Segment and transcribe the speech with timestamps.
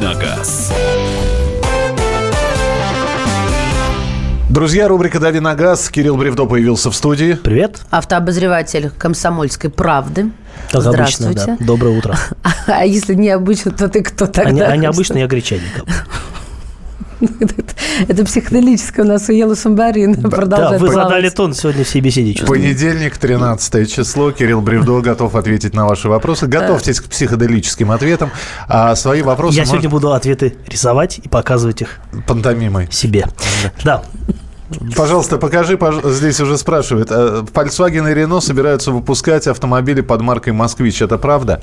[0.00, 0.72] на газ».
[4.50, 5.88] Друзья, рубрика «Дави на газ».
[5.90, 7.34] Кирилл Бревдо появился в студии.
[7.34, 7.80] Привет.
[7.90, 10.30] Автообозреватель «Комсомольской правды».
[10.72, 11.40] Как Здравствуйте.
[11.42, 11.64] обычно, да.
[11.64, 12.18] Доброе утро.
[12.66, 14.48] А если необычно, то ты кто тогда?
[14.50, 15.88] А, не- а необычно я гречанников.
[18.08, 22.44] Это психоделическое у нас у Елу Самбарина Да, вы задали тон сегодня всей беседе.
[22.44, 24.30] Понедельник, 13 число.
[24.32, 26.46] Кирилл Бревдо готов ответить на ваши вопросы.
[26.46, 28.30] Готовьтесь к психоделическим ответам.
[28.68, 32.88] А свои вопросы Я сегодня буду ответы рисовать и показывать их пантомимой.
[32.90, 33.26] себе.
[33.84, 34.02] Да.
[34.96, 37.08] Пожалуйста, покажи, пож- здесь уже спрашивают.
[37.10, 41.00] э, Volkswagen и Renault собираются выпускать автомобили под маркой «Москвич».
[41.00, 41.62] Это правда?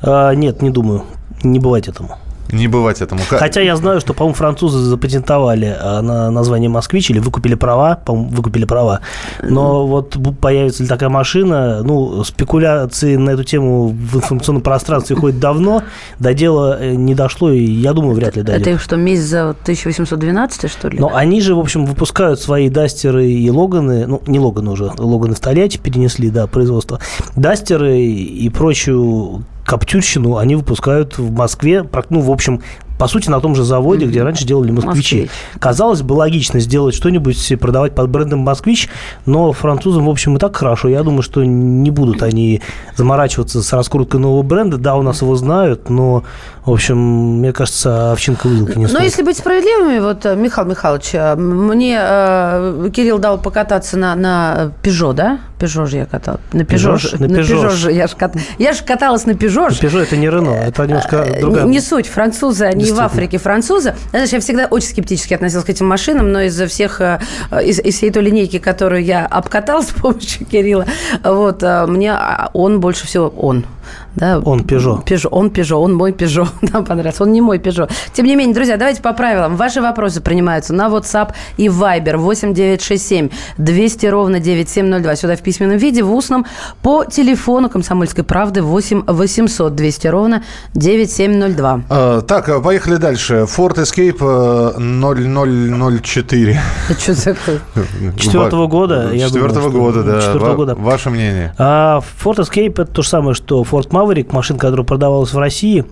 [0.00, 1.04] А, Нет, не думаю.
[1.42, 2.18] Не бывает этому.
[2.54, 3.20] Не бывать этому.
[3.28, 8.30] Хотя я знаю, что, по-моему, французы запатентовали а, на название «Москвич» или выкупили права, по-моему,
[8.30, 9.00] выкупили права.
[9.42, 15.40] Но вот появится ли такая машина, ну, спекуляции на эту тему в информационном пространстве ходят
[15.40, 15.82] давно,
[16.18, 18.62] до дела э, не дошло, и я думаю, вряд ли дойдет.
[18.62, 20.98] Это их что, месяц за 1812, что ли?
[20.98, 25.34] Но они же, в общем, выпускают свои дастеры и логаны, ну, не логаны уже, логаны
[25.34, 27.00] в Тольятти перенесли, да, производство.
[27.34, 32.60] Дастеры и прочую каптюрщину они выпускают в Москве, ну, в общем,
[32.98, 35.22] по сути, на том же заводе, где раньше делали москвичи.
[35.22, 35.30] «Москвич».
[35.58, 38.88] Казалось бы, логично сделать что-нибудь, и продавать под брендом «Москвич»,
[39.26, 40.88] но французам, в общем, и так хорошо.
[40.88, 42.62] Я думаю, что не будут они
[42.96, 44.78] заморачиваться с раскруткой нового бренда.
[44.78, 46.22] Да, у нас его знают, но,
[46.64, 46.96] в общем,
[47.38, 49.04] мне кажется, овчинка выделки не Но стоит.
[49.04, 54.72] если быть справедливыми, вот, э, Михаил Михайлович, э, мне э, Кирилл дал покататься на, на
[54.82, 55.40] Пежо, да?
[55.58, 56.40] Пежо же я катал.
[56.52, 57.74] На Пежо, Пежо же- на на Пежо Пежо ж.
[57.74, 59.70] же я же кат- я же каталась на Пежо.
[59.70, 59.78] ж.
[59.78, 61.64] Пежо это не Рено, это немножко Э, другая.
[61.64, 63.00] Не, суть, французы, они в.
[63.00, 63.94] Африке французы.
[64.10, 67.18] Знаешь, я всегда очень скептически относилась к этим машинам, но из-за всех, э,
[67.64, 70.86] из, из всей той линейки, которую я обкатала с помощью Кирилла,
[71.22, 73.64] вот, э, мне а, он больше всего, он,
[74.16, 74.38] да.
[74.40, 75.02] Он Пежо.
[75.04, 77.88] Пежо, он Пежо, он мой Пежо, нам понравился, он не мой Пежо.
[78.12, 79.56] Тем не менее, друзья, давайте по правилам.
[79.56, 83.28] Ваши вопросы принимаются на WhatsApp и Viber 8967
[83.58, 85.16] 200 ровно 9702.
[85.16, 86.46] Сюда в письменном виде, в устном,
[86.82, 90.42] по телефону Комсомольской правды 8 800 200 ровно
[90.74, 91.80] 9702.
[91.90, 93.46] Э, Так, э, поехали дальше.
[93.48, 94.80] Ford Escape э,
[95.90, 96.60] 0004.
[96.90, 97.60] Это что такое?
[98.18, 100.20] Четвертого года, Четвертого года, да.
[100.20, 100.74] четвертого года.
[100.74, 101.54] Ваше мнение?
[101.58, 105.84] А Ford Escape это то же самое, что Ford Maverick, машина, которая продавалась в России,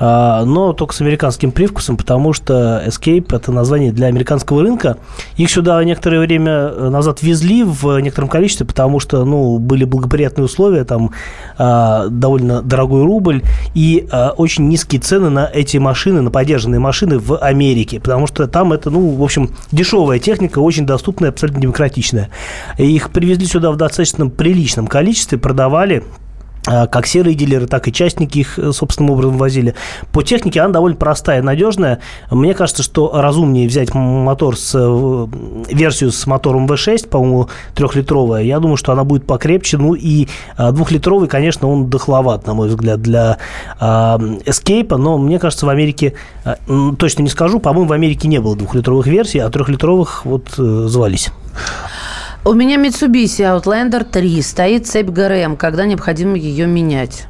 [0.00, 4.98] а, но только с американским привкусом, потому что Escape это название для американского рынка.
[5.36, 10.84] Их сюда некоторое время назад везли в некотором количестве, потому что ну, были благоприятные условия,
[10.84, 11.12] там
[11.56, 13.42] а, довольно дорогой рубль
[13.74, 18.48] и а, очень низкие цены на эти машины, на поддержанные машины в Америке, потому что
[18.48, 22.30] там это, ну, в общем, дешевая техника, очень доступная, абсолютно демократичная.
[22.78, 26.02] Их привезли сюда в достаточно приличном количестве, продавали
[26.68, 29.74] как серые дилеры, так и частники их э, собственным образом возили.
[30.12, 32.00] По технике она довольно простая, надежная.
[32.30, 35.26] Мне кажется, что разумнее взять мотор с э,
[35.72, 38.42] версию с мотором V6, по-моему, трехлитровая.
[38.42, 39.78] Я думаю, что она будет покрепче.
[39.78, 43.38] Ну и а, двухлитровый, конечно, он дохловат, на мой взгляд, для
[43.80, 44.96] а, Escape.
[44.96, 46.14] Но мне кажется, в Америке,
[46.44, 46.56] а,
[46.98, 51.30] точно не скажу, по-моему, в Америке не было двухлитровых версий, а трехлитровых вот э, звались.
[52.44, 54.42] У меня Mitsubishi Outlander 3.
[54.42, 55.56] Стоит цепь ГРМ.
[55.56, 57.26] Когда необходимо ее менять?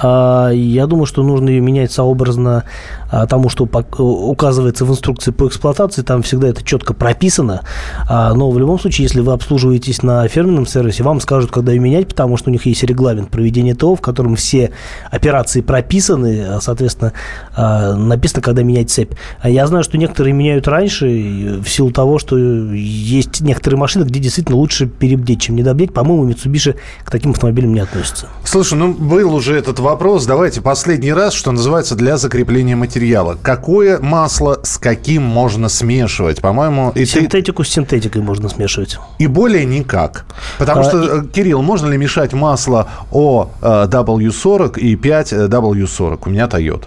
[0.00, 2.64] А, Я думаю, что нужно ее менять сообразно
[3.10, 6.02] а, тому, что пок- указывается в инструкции по эксплуатации.
[6.02, 7.62] Там всегда это четко прописано.
[8.08, 11.78] А, Но в любом случае, если вы обслуживаетесь на фирменном сервисе, вам скажут, когда ее
[11.80, 14.72] менять, потому что у них есть регламент проведения ТО, в котором все
[15.10, 17.12] операции прописаны, соответственно,
[17.56, 19.12] написано, когда менять цепь.
[19.42, 24.56] Я знаю, что некоторые меняют раньше в силу того, что есть некоторые машины, где действительно
[24.56, 25.92] лучше перебдеть, чем недобдеть.
[25.92, 28.28] По-моему, Mitsubishi к таким автомобилям не относится.
[28.44, 30.26] Слушай, ну был уже этот вопрос.
[30.26, 33.36] Давайте последний раз, что называется, для закрепления материала.
[33.42, 36.40] Какое масло с каким можно смешивать?
[36.40, 38.98] По-моему, и, ты- Синтетику с синтетикой можно смешивать.
[39.18, 40.24] и более никак.
[40.58, 46.18] Потому А, что, э, Кирилл, можно ли мешать масло О э, W40 и 5 W40?
[46.26, 46.86] У меня Toyota.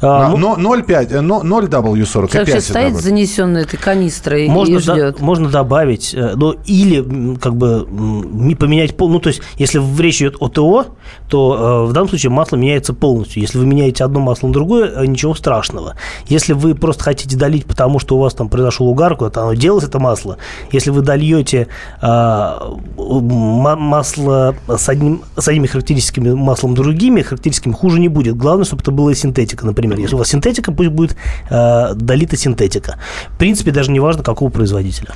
[0.00, 3.00] А, ну, но 0,5, э, но 0W40 и Человек 5 сейчас стоит W40.
[3.00, 5.20] занесенной этой канистрой можно, и до- ждет.
[5.20, 9.08] можно добавить, э, ну, или как бы ми- поменять пол.
[9.10, 10.86] Ну, то есть, если в речь идет о ТО,
[11.28, 13.42] то э, в данном случае масло меняется полностью.
[13.42, 15.96] Если вы меняете одно масло на другое, э, ничего страшного.
[16.26, 19.84] Если вы просто хотите долить, потому что у вас там произошел угар, куда-то оно делось,
[19.84, 20.36] это масло.
[20.72, 21.68] Если вы дольете
[22.00, 28.36] а, ма- масло с, одним, с одними характеристиками маслом другими, характеристиками хуже не будет.
[28.36, 29.12] Главное, чтобы это была
[29.60, 29.98] синтетика, например.
[29.98, 31.16] Если у вас синтетика, пусть будет
[31.50, 32.98] э, долита синтетика.
[33.34, 35.08] В принципе, даже не важно, какого производителя.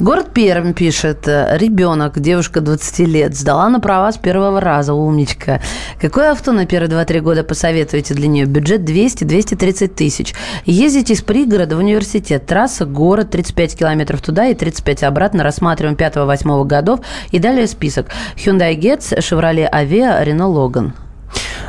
[0.00, 1.26] Город Пермь пишет.
[1.26, 4.94] Ребенок, девушка 20 лет, сдала на права с первого раза.
[4.94, 5.60] Умничка.
[6.00, 8.46] Какое авто на первые 2-3 года посоветуете для нее?
[8.46, 10.34] Бюджет 200-230 тысяч.
[10.64, 12.46] Ездить из пригорода в университет.
[12.46, 15.42] Трасса, город, 35 километров туда и 35 обратно.
[15.42, 17.00] Рассматриваем 5-8 годов.
[17.30, 18.06] И далее список.
[18.36, 21.07] Hyundai Getz, Chevrolet Avea, Renault Logan.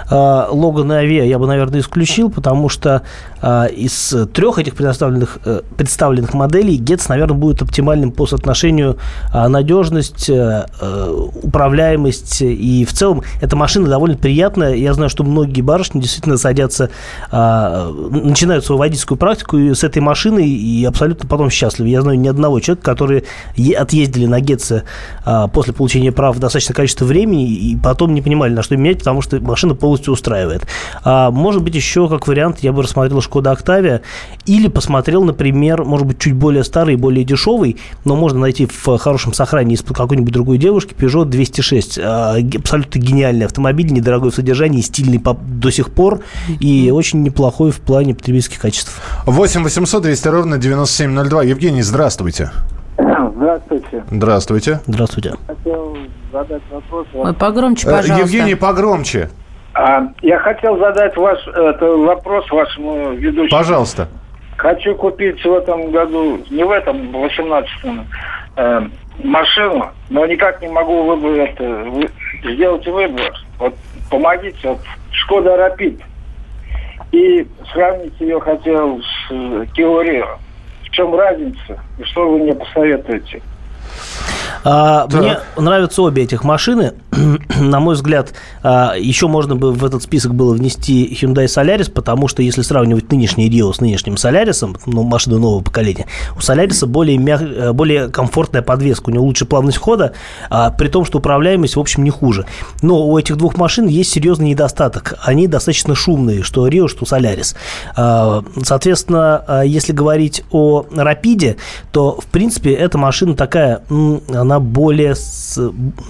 [0.09, 3.03] Логан и Авиа я бы, наверное, исключил, потому что
[3.38, 8.97] а, из трех этих представленных, э, представленных моделей Getz, наверное, будет оптимальным по соотношению
[9.31, 14.73] а, надежность, э, э, управляемость и в целом эта машина довольно приятная.
[14.75, 16.89] Я знаю, что многие барышни действительно садятся,
[17.31, 21.89] а, начинают свою водительскую практику с этой машины и абсолютно потом счастливы.
[21.89, 23.23] Я знаю ни одного человека, которые
[23.77, 24.83] отъездили на Гетце
[25.53, 29.39] после получения прав достаточное количество времени и потом не понимали, на что менять, потому что
[29.39, 30.67] машина полностью устраивает.
[31.05, 34.01] Может быть, еще как вариант я бы рассмотрел Шкода Октавия,
[34.47, 39.33] или посмотрел, например, может быть, чуть более старый, более дешевый, но можно найти в хорошем
[39.33, 41.99] сохранении из какой-нибудь другой девушки Peugeot 206.
[42.01, 46.21] А, абсолютно гениальный автомобиль, недорогой в содержании, стильный до сих пор
[46.59, 48.99] и очень неплохой в плане потребительских качеств.
[49.27, 51.43] 8 800 200 ровно 9702.
[51.43, 52.49] Евгений, здравствуйте.
[52.97, 54.03] Здравствуйте.
[54.09, 54.79] Здравствуйте.
[54.87, 55.35] Здравствуйте.
[55.45, 55.95] Хотел
[56.33, 57.07] задать вопрос.
[57.13, 58.25] Ой, погромче, Э, пожалуйста.
[58.25, 59.29] Евгений, погромче.
[59.73, 63.57] А, я хотел задать ваш это, вопрос вашему ведущему.
[63.57, 64.07] Пожалуйста.
[64.57, 68.07] Хочу купить в этом году, не в этом, в 18-м,
[68.57, 68.81] э,
[69.23, 72.09] машину, но никак не могу выбрать, это, вы,
[72.43, 73.31] сделать выбор.
[73.57, 73.73] Вот
[74.09, 74.79] помогите, вот
[75.11, 76.01] Шкода Рапид.
[77.11, 80.27] И сравнить ее хотел с э, Rio.
[80.83, 81.79] В чем разница?
[81.97, 83.41] И что вы мне посоветуете?
[84.63, 86.93] А, мне нравятся обе этих машины.
[87.59, 88.33] На мой взгляд,
[88.63, 93.11] а, еще можно бы в этот список было внести Hyundai Solaris, потому что если сравнивать
[93.11, 97.41] нынешний Rio с нынешним Solaris, ну, машину нового поколения, у Solaris более, мяг...
[97.41, 100.13] Э, более комфортная подвеска, у него лучше плавность хода,
[100.49, 102.45] а, при том, что управляемость, в общем, не хуже.
[102.81, 105.15] Но у этих двух машин есть серьезный недостаток.
[105.21, 107.55] Они достаточно шумные, что Rio, что Solaris.
[107.95, 111.57] А, соответственно, а, если говорить о Rapide,
[111.91, 113.81] то, в принципе, эта машина такая,
[114.49, 115.13] она более,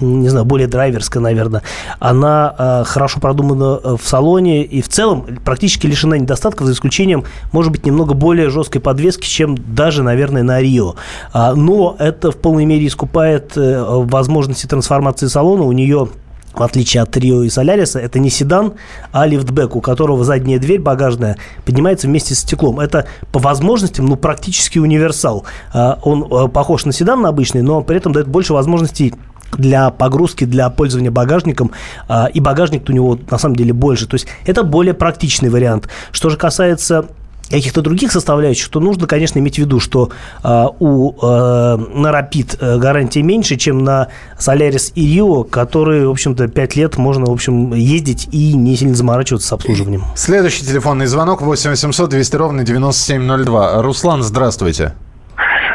[0.00, 1.62] не знаю, более драйверская, наверное.
[1.98, 7.24] Она э, хорошо продумана э, в салоне и в целом практически лишена недостатков, за исключением,
[7.52, 10.94] может быть, немного более жесткой подвески, чем даже, наверное, на Рио.
[11.32, 15.64] А, но это в полной мере искупает э, возможности трансформации салона.
[15.64, 16.08] У нее
[16.54, 18.74] в отличие от Рио и Соляриса, это не седан,
[19.12, 22.80] а лифтбэк, у которого задняя дверь багажная поднимается вместе с стеклом.
[22.80, 25.44] Это по возможностям, ну, практически универсал.
[25.72, 29.14] А, он э, похож на седан на обычный, но при этом дает больше возможностей
[29.56, 31.72] для погрузки, для пользования багажником,
[32.08, 34.06] а, и багажник у него на самом деле больше.
[34.06, 35.88] То есть это более практичный вариант.
[36.12, 37.06] Что же касается
[37.50, 40.10] каких-то других составляющих, то нужно, конечно, иметь в виду, что
[40.42, 44.08] э, у э, на Rapid э, гарантия меньше, чем на
[44.38, 48.94] Solaris и Rio, которые, в общем-то, 5 лет можно, в общем, ездить и не сильно
[48.94, 50.02] заморачиваться с обслуживанием.
[50.14, 53.82] Следующий телефонный звонок 8 800 200 ровно 9702.
[53.82, 54.94] Руслан, здравствуйте.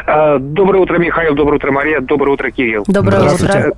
[0.06, 1.34] Доброе утро, Михаил.
[1.34, 2.00] Доброе утро, Мария.
[2.00, 2.84] Доброе утро, Кирилл.
[2.86, 3.72] Доброе утро.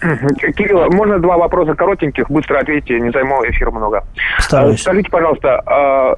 [0.00, 2.30] Кирилл, можно два вопроса коротеньких?
[2.30, 4.04] Быстро ответьте, не займу эфир много.
[4.38, 4.80] Стараюсь.
[4.80, 6.14] Скажите, пожалуйста, а,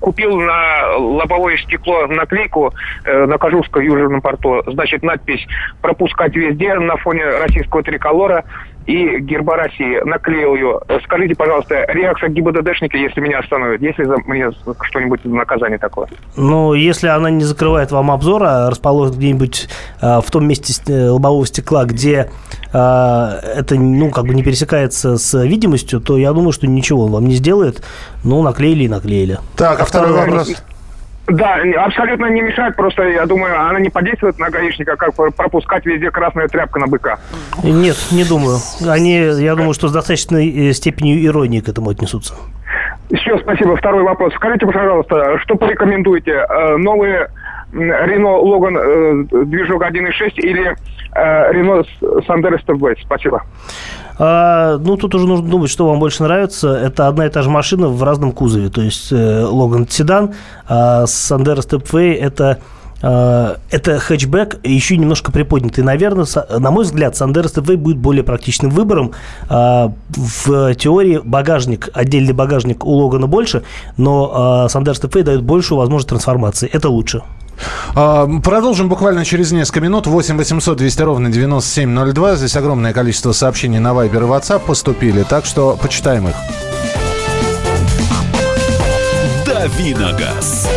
[0.00, 2.72] купил на лобовое стекло наклейку
[3.04, 5.46] э, на Кожурском южном порту, значит, надпись
[5.80, 8.44] «Пропускать везде» на фоне российского триколора
[8.86, 10.00] и герба России.
[10.04, 10.80] Наклеил ее.
[11.04, 14.50] Скажите, пожалуйста, реакция ГИБДДшника, если меня остановят, есть ли за мне
[14.82, 16.08] что-нибудь наказание такое?
[16.36, 19.68] Ну, если она не закрывает вам обзор, а расположена где-нибудь
[20.00, 22.28] а, в том месте э, лобового стекла, где а,
[22.70, 27.26] это, ну, как бы не пересекается с видимостью, то я думаю, что ничего он вам
[27.26, 27.82] не сделает.
[28.24, 29.38] Ну, наклеили и наклеили.
[29.56, 30.52] Так, а второй вопрос.
[31.28, 36.10] Да, абсолютно не мешает, просто, я думаю, она не подействует на гаишника, как пропускать везде
[36.10, 37.18] красная тряпка на быка.
[37.64, 38.58] Нет, не думаю.
[38.86, 42.34] Они, я думаю, что с достаточной э, степенью иронии к этому отнесутся.
[43.10, 43.76] Еще спасибо.
[43.76, 44.34] Второй вопрос.
[44.34, 46.46] Скажите, пожалуйста, что порекомендуете?
[46.48, 47.28] Э, новые
[47.72, 50.76] Рено Логан э, движок 1.6 или
[51.16, 51.84] Рено
[52.26, 53.00] Сандер СТБ?
[53.04, 53.42] Спасибо.
[54.18, 56.74] А, ну, тут уже нужно думать, что вам больше нравится.
[56.76, 58.68] Это одна и та же машина в разном кузове.
[58.68, 60.34] То есть Логан седан,
[60.68, 62.58] а Сандеро Степвей это
[63.02, 65.84] это хэтчбэк, еще немножко приподнятый.
[65.84, 66.26] Наверное,
[66.58, 69.12] на мой взгляд, Сандеро Степвей будет более практичным выбором.
[69.48, 73.64] В теории багажник, отдельный багажник у Логана больше,
[73.98, 76.70] но Сандеро Степвей дает большую возможность трансформации.
[76.72, 77.22] Это лучше.
[77.94, 80.06] Продолжим буквально через несколько минут.
[80.06, 82.36] 8 800 200 ровно 9702.
[82.36, 86.34] Здесь огромное количество сообщений на Viber и WhatsApp поступили, так что почитаем их.
[89.46, 90.68] Давиногаз.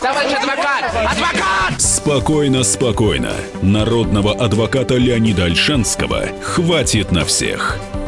[0.00, 0.84] Товарищ адвокат!
[1.12, 1.80] Адвокат!
[1.80, 3.32] Спокойно, спокойно.
[3.62, 7.78] Народного адвоката Леонида Альшанского хватит на всех.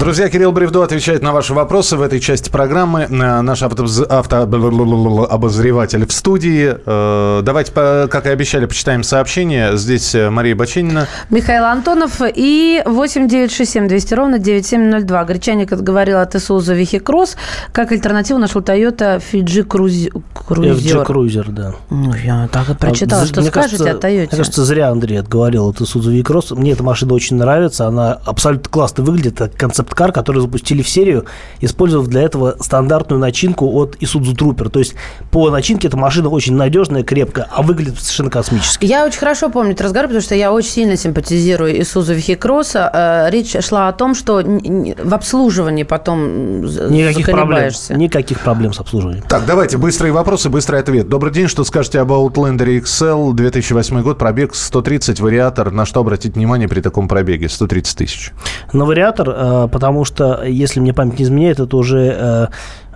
[0.00, 3.02] Друзья, Кирилл Бревдо отвечает на ваши вопросы в этой части программы.
[3.02, 6.74] Э, Наш автообоз- автообозреватель в студии.
[6.86, 9.76] Э, Давайте, как и обещали, почитаем сообщение.
[9.76, 11.06] Здесь э, Мария Баченина.
[11.28, 15.24] Михаил Антонов и 8967 200 ровно 9702.
[15.24, 17.36] Гречаник говорил от Isuzu Вихикросс.
[17.72, 20.22] Как альтернативу нашел Toyota FG Cruiser.
[20.48, 21.74] FG Cruiser, да.
[21.90, 23.22] Ну, я так и прочитала.
[23.22, 24.30] А, Что мне скажете кажется, о Мне Toyota?
[24.36, 26.54] кажется, зря Андрей отговорил от Isuzu V-Cross.
[26.58, 27.86] Мне эта машина очень нравится.
[27.86, 29.42] Она абсолютно классно выглядит.
[29.42, 29.56] Это
[29.90, 31.26] концепт-кар, который запустили в серию,
[31.60, 34.68] использовав для этого стандартную начинку от Isuzu Trooper.
[34.70, 34.94] То есть
[35.30, 38.86] по начинке эта машина очень надежная, крепкая, а выглядит совершенно космически.
[38.86, 42.90] Я очень хорошо помню этот разговор, потому что я очень сильно симпатизирую Isuzu Вихикросса.
[43.26, 47.70] Э, Речь шла о том, что в обслуживании потом з- Никаких проблем.
[47.90, 49.24] Никаких проблем с обслуживанием.
[49.28, 51.08] Так, давайте быстрые вопросы, быстрый ответ.
[51.08, 55.70] Добрый день, что скажете об Outlander XL 2008 год, пробег 130, вариатор.
[55.70, 57.48] На что обратить внимание при таком пробеге?
[57.48, 58.32] 130 тысяч.
[58.72, 62.50] На вариатор, э, потому что, если мне память не изменяет, это уже...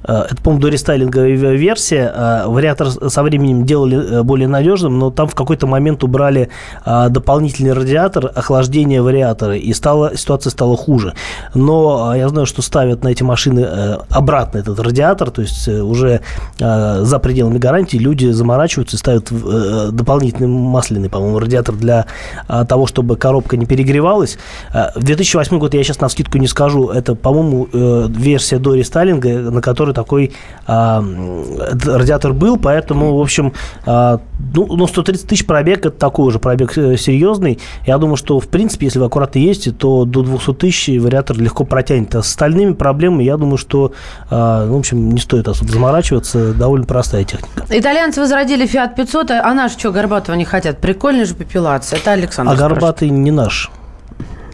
[0.06, 2.12] э, Это, по-моему, дорестайлинговая ве- версия.
[2.14, 6.48] Э, Вариатор со временем делали э, более надежным, но там в какой-то момент убрали
[6.84, 11.14] дополнительный радиатор, охлаждение вариатора, и стала, ситуация стала хуже.
[11.54, 13.66] Но я знаю, что ставят на эти машины
[14.10, 16.20] обратно этот радиатор, то есть уже
[16.58, 19.32] за пределами гарантии люди заморачиваются и ставят
[19.94, 22.06] дополнительный масляный, по-моему, радиатор для
[22.68, 24.38] того, чтобы коробка не перегревалась.
[24.72, 27.68] В 2008 год, я сейчас на скидку не скажу, это, по-моему,
[28.08, 28.74] версия до
[29.50, 30.32] на которой такой
[30.66, 31.02] а,
[31.84, 33.52] радиатор был, поэтому, в общем,
[33.86, 34.20] а,
[34.54, 37.58] ну, ну, 130 тысяч пробег, это такой уже пробег э, серьезный.
[37.86, 41.64] Я думаю, что, в принципе, если вы аккуратно ездите, то до 200 тысяч вариатор легко
[41.64, 42.14] протянет.
[42.14, 43.92] А с остальными проблемами, я думаю, что,
[44.30, 47.64] а, ну, в общем, не стоит особо заморачиваться, довольно простая техника.
[47.70, 50.78] Итальянцы возродили Fiat 500, а наши что, Горбатова не хотят?
[50.78, 51.98] Прикольная же попилация.
[51.98, 53.70] Это Александр А горбатый не наш.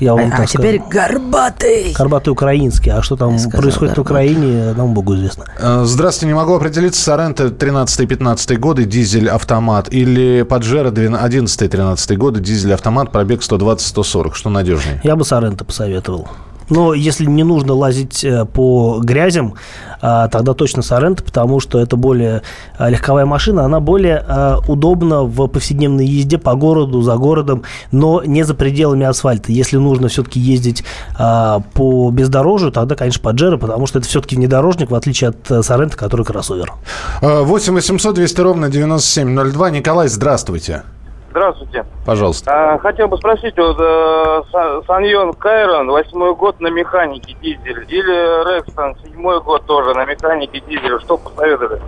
[0.00, 0.80] Я вам А, так а теперь.
[0.90, 1.92] Горбатый.
[1.96, 2.90] Горбатый украинский.
[2.90, 4.32] А что там сказал происходит в горбатый.
[4.32, 5.44] Украине, одному богу известно.
[5.58, 13.40] Э, Здравствуйте, не могу определиться, Соренто 13-15 годы, дизель-автомат, или Паджеро 11-13 годы, дизель-автомат, пробег
[13.42, 15.00] 120-140, что надежнее?
[15.04, 16.28] Я бы Соренто посоветовал.
[16.70, 19.54] Но если не нужно лазить э, по грязям,
[20.02, 22.42] а, тогда точно Соренто, потому что это более
[22.78, 24.24] а, легковая машина, она более
[24.66, 29.52] удобна в повседневной езде по городу, за городом, но не за пределами асфальта.
[29.52, 30.84] Если нужно все-таки ездить
[31.16, 35.96] по бездорожью, тогда, конечно, Паджеро, потому что это все-таки внедорожник, в отличие от э, Соренто,
[35.96, 36.72] который кроссовер.
[37.22, 39.70] Э, 8 800 200 ровно 9702.
[39.70, 40.82] Николай, здравствуйте.
[41.30, 41.84] Здравствуйте.
[42.04, 42.50] Пожалуйста.
[42.74, 48.56] А, хотел бы спросить, вот э, Сан- Саньон Кайрон, восьмой год на механике дизель, или
[48.56, 51.80] Рекстон, седьмой год тоже на механике дизель, что посоветовали?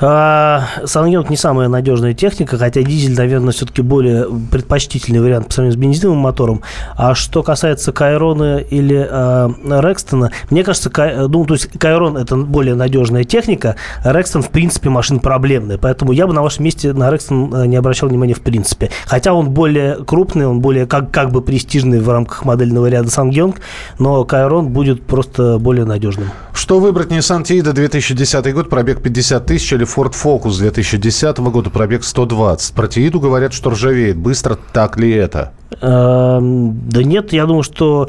[0.00, 5.76] А, Сангеонг не самая надежная техника, хотя дизель, наверное, все-таки более предпочтительный вариант по сравнению
[5.76, 6.62] с бензиновым мотором.
[6.96, 12.36] А что касается Кайрона или а, Рекстона, мне кажется, Кай- ну, то есть Кайрон это
[12.36, 15.78] более надежная техника, а Рекстон, в принципе, машина проблемная.
[15.78, 18.90] Поэтому я бы на вашем месте на Рекстон э, не обращал внимания в принципе.
[19.06, 23.56] Хотя он более крупный, он более как, как бы престижный в рамках модельного ряда Сангеонг,
[23.98, 26.30] но Кайрон будет просто более надежным.
[26.52, 32.04] Что выбрать Nissan Tiida 2010 год, пробег 50 тысяч, или Ford Focus 2010 года, пробег
[32.04, 32.74] 120?
[32.74, 34.16] Про Тииду говорят, что ржавеет.
[34.16, 35.52] Быстро так ли это?
[35.80, 38.08] Эм, Да нет, я думаю, что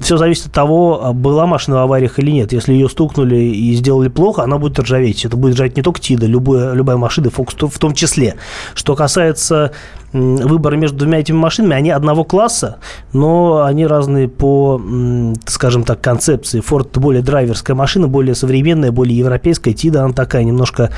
[0.00, 2.52] все зависит от того, а была машина в авариях или нет.
[2.52, 5.24] Если ее стукнули и сделали плохо, она будет ржаветь.
[5.24, 8.36] Это будет ржаветь не только Тида, любая, любая машина, Фокус в том числе.
[8.74, 9.72] Что касается
[10.12, 12.78] м, выбора между двумя этими машинами, они одного класса,
[13.12, 14.80] но они разные по,
[15.46, 16.62] скажем так, концепции.
[16.62, 19.72] Ford более драйверская машина, более современная, более европейская.
[19.72, 20.90] Тида, она такая немножко,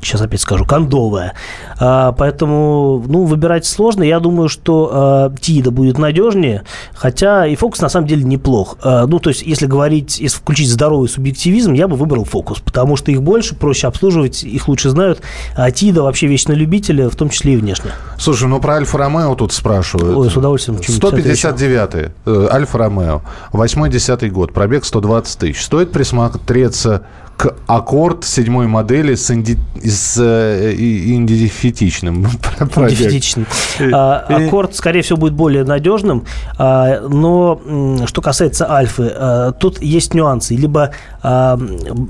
[0.00, 1.34] сейчас опять скажу, кондовая.
[1.78, 4.02] А, Поэтому, ну, выбирать сложно.
[4.02, 6.62] Я думаю, что а, Тида будет надежнее,
[6.94, 8.78] хотя и Фокус на самом деле неплох.
[8.82, 12.96] А, Ну, то есть, если говорить, если включить здоровый субъективизм, я бы выбрал Фокус, потому
[12.96, 15.20] что их больше, проще обслуживать, их лучше знают.
[15.54, 17.90] А Тида вообще вечно любителя, в том числе и внешне.
[18.18, 20.16] Слушай, ну про Альфа Ромео тут спрашивают.
[20.16, 20.82] Ой, с удовольствием.
[20.82, 22.12] что-нибудь 159-й.
[22.26, 23.22] э, Альфа Ромео.
[23.52, 24.52] 8-10 год.
[24.52, 25.64] Пробег 120 тысяч.
[25.64, 27.02] Стоит присмотреться
[27.36, 32.22] к аккорд седьмой модели с, инди, с э, индифетичным.
[32.76, 33.46] Дефицитичным.
[33.92, 36.24] А, Аккорд, скорее всего, будет более надежным.
[36.58, 37.60] А, Но
[38.06, 40.54] что касается Альфы, а, тут есть нюансы.
[40.54, 41.58] Либо, а,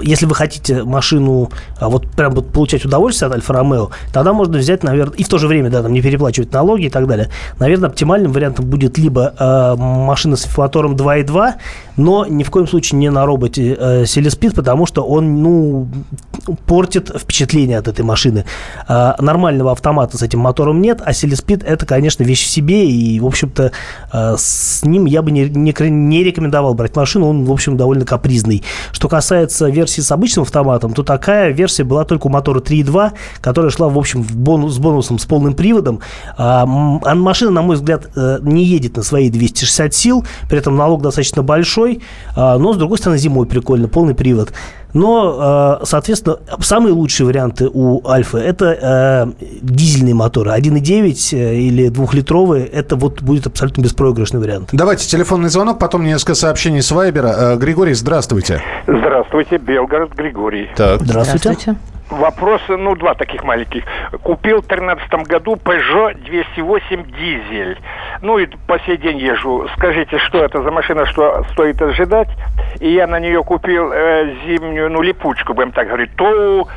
[0.01, 4.59] если вы хотите машину а, вот прям вот получать удовольствие от Альфа Ромео, тогда можно
[4.59, 7.31] взять, наверное, и в то же время, да, там не переплачивать налоги и так далее.
[7.59, 11.55] Наверное, оптимальным вариантом будет либо а, машина с мотором 2.2,
[11.97, 15.89] но ни в коем случае не на роботе э, Селеспид, потому что он, ну,
[16.67, 18.45] портит впечатление от этой машины.
[18.89, 23.19] А, нормального автомата с этим мотором нет, а Селеспид это, конечно, вещь в себе, и,
[23.21, 23.73] в общем-то,
[24.13, 28.05] а, с ним я бы не, не, не рекомендовал брать машину, он, в общем, довольно
[28.05, 28.63] капризный.
[28.93, 33.71] Что касается версии с обычным автоматом, то такая версия была только у мотора 3.2, которая
[33.71, 36.01] шла, в общем, в бонус, с бонусом, с полным приводом.
[36.37, 40.77] А, а машина, на мой взгляд, э, не едет на свои 260 сил, при этом
[40.77, 42.03] налог достаточно большой,
[42.35, 44.53] а, но, с другой стороны, зимой прикольно, полный привод.
[44.97, 50.53] Но, э, соответственно, самые лучшие варианты у Альфы– это э, дизельные моторы.
[50.53, 54.71] 1.9 э, или двухлитровые– это вот будет абсолютно беспроигрышный вариант.
[54.73, 57.57] Давайте телефонный звонок, потом несколько сообщений с Вайбера.
[57.57, 58.63] Григорий, здравствуйте.
[58.87, 60.71] Здравствуйте, Белгород Григорий.
[60.75, 61.03] Так.
[61.03, 61.77] Здравствуйте.
[62.11, 63.85] Вопросы, ну, два таких маленьких.
[64.23, 67.79] Купил в 2013 году Peugeot 208 дизель.
[68.23, 69.67] Ну, и по сей день езжу.
[69.77, 72.29] Скажите, что это за машина, что стоит ожидать?
[72.81, 76.11] И я на нее купил э, зимнюю, ну, липучку, будем так говорить.
[76.17, 76.69] То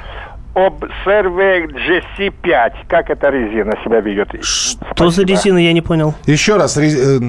[0.55, 2.71] Observe GC5.
[2.87, 4.29] Как эта резина себя ведет?
[4.43, 6.15] Что за резина, я не понял.
[6.25, 6.77] Еще раз.
[6.77, 7.19] рез- э,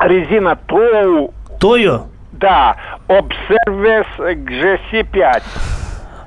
[0.00, 2.06] Резина Тоу, Тойо?
[2.32, 2.76] да,
[3.08, 5.42] Observe GC5.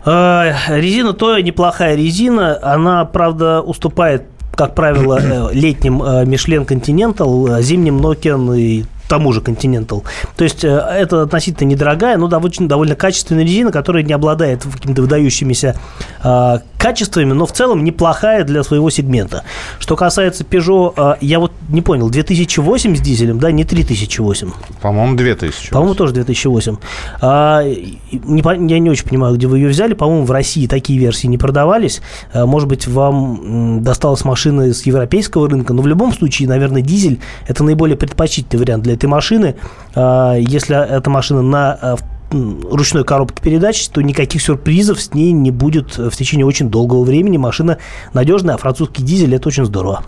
[0.06, 2.60] Резина Тойо неплохая резина.
[2.62, 9.34] Она, правда, уступает, как правило, э, летним э, Michelin Continental, э, зимним Nokian и тому
[9.34, 10.04] же Continental.
[10.36, 15.76] То есть это относительно недорогая, но довольно, довольно качественная резина, которая не обладает какими-то выдающимися
[16.24, 19.44] э, качествами, но в целом неплохая для своего сегмента.
[19.80, 24.52] Что касается Peugeot, э, я вот не понял, 2008 с дизелем, да, не 3008?
[24.82, 25.72] По-моему, 2000.
[25.72, 26.78] По-моему, тоже 2008.
[27.22, 29.96] А, не я не очень понимаю, где вы ее взяли.
[29.96, 32.04] По-моему, в России такие версии не продавались.
[32.32, 35.74] А, Может быть, вам досталась машина с европейского рынка.
[35.74, 39.56] Но в любом случае, наверное, дизель– это наиболее предпочтительный вариант для этой машины.
[39.96, 41.96] А, Если эта машина на а,
[42.32, 47.38] ручной коробке передач, то никаких сюрпризов с ней не будет в течение очень долгого времени.
[47.38, 47.78] Машина
[48.14, 50.04] надежная, а французский дизель– это очень здорово.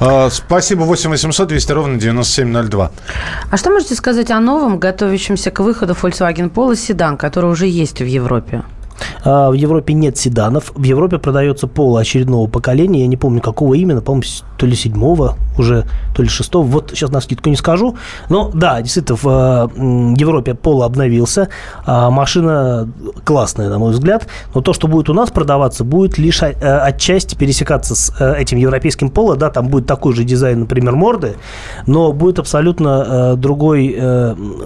[0.00, 0.82] А, Спасибо.
[0.82, 2.90] 8 800 200 ровно 9702.
[3.50, 8.00] А что можете сказать о новом, готовящемся к выходу Volkswagen Polo седан, который уже есть
[8.00, 8.62] в Европе?
[9.24, 10.72] А, В Европе нет седанов.
[10.74, 13.00] В Европе продается поло очередного поколения.
[13.00, 14.00] Я не помню, какого именно.
[14.00, 14.24] По-моему,
[14.56, 15.84] то ли седьмого уже,
[16.14, 16.64] то ли шестого.
[16.64, 17.96] Вот сейчас на скидку не скажу.
[18.28, 21.48] Но да, действительно, в м, Европе поло обновился.
[21.84, 22.88] А, Машина
[23.24, 24.26] классная, на мой взгляд.
[24.54, 28.58] Но то, что будет у нас продаваться, будет лишь э, отчасти пересекаться с э, этим
[28.58, 29.36] европейским поло.
[29.36, 31.36] Да, там будет такой же дизайн, например, морды,
[31.86, 33.98] но будет абсолютно э, другой,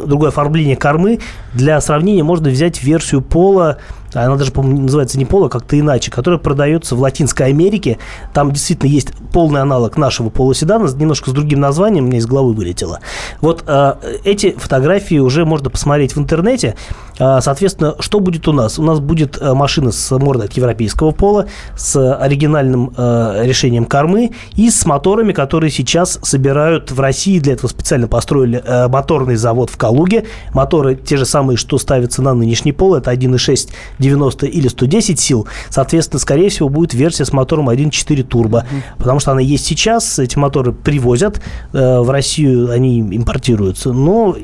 [0.06, 1.20] другое оформление кормы.
[1.54, 3.78] Для сравнения можно взять версию пола
[4.14, 7.98] она даже, по-моему, называется не поло, как-то иначе, которая продается в Латинской Америке.
[8.32, 13.00] Там действительно есть полный аналог нашего полуседана, немножко с другим названием, мне из головы вылетело.
[13.40, 13.94] Вот э,
[14.24, 16.76] эти фотографии уже можно посмотреть в интернете.
[17.18, 18.78] Э, соответственно, что будет у нас?
[18.78, 21.46] У нас будет э, машина с мордой от европейского пола,
[21.76, 27.38] с оригинальным э, решением кормы и с моторами, которые сейчас собирают в России.
[27.38, 30.24] Для этого специально построили э, моторный завод в Калуге.
[30.52, 32.94] Моторы те же самые, что ставятся на нынешний пол.
[32.94, 33.70] Это 1.6
[34.02, 35.46] 90 или 110 сил.
[35.70, 38.66] Соответственно, скорее всего, будет версия с мотором 1.4 турбо.
[38.98, 40.18] Потому что она есть сейчас.
[40.18, 41.40] Эти моторы привозят.
[41.72, 43.92] э, в Россию они импортируются.
[43.92, 44.36] Но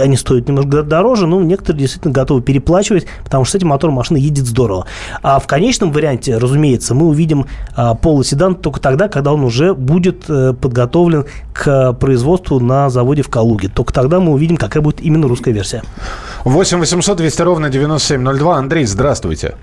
[0.00, 1.26] они стоят немного дороже.
[1.26, 4.86] Но некоторые действительно готовы переплачивать, потому что с этим мотором машина едет здорово.
[5.22, 10.24] А в конечном варианте, разумеется, мы увидим а, полуседан только тогда, когда он уже будет
[10.28, 13.68] э, подготовлен к производству на заводе в Калуге.
[13.68, 15.82] Только тогда мы увидим, какая будет именно русская версия.
[16.44, 18.56] 8 800 200 ровно 9702.
[18.56, 19.54] Андрей, здравствуйте.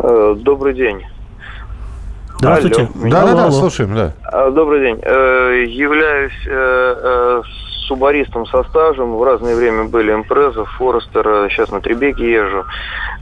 [0.00, 1.02] Э, Добрый день.
[2.38, 2.82] Здравствуйте.
[2.82, 3.10] Алло.
[3.10, 4.12] Да, Алло, да, да, слушаем, да.
[4.24, 4.98] А, Добрый день.
[5.02, 7.42] Э, Являюсь э, э,
[7.84, 9.16] субаристом со стажем.
[9.16, 12.64] В разное время были импреза, Форестер, сейчас на Требеке езжу.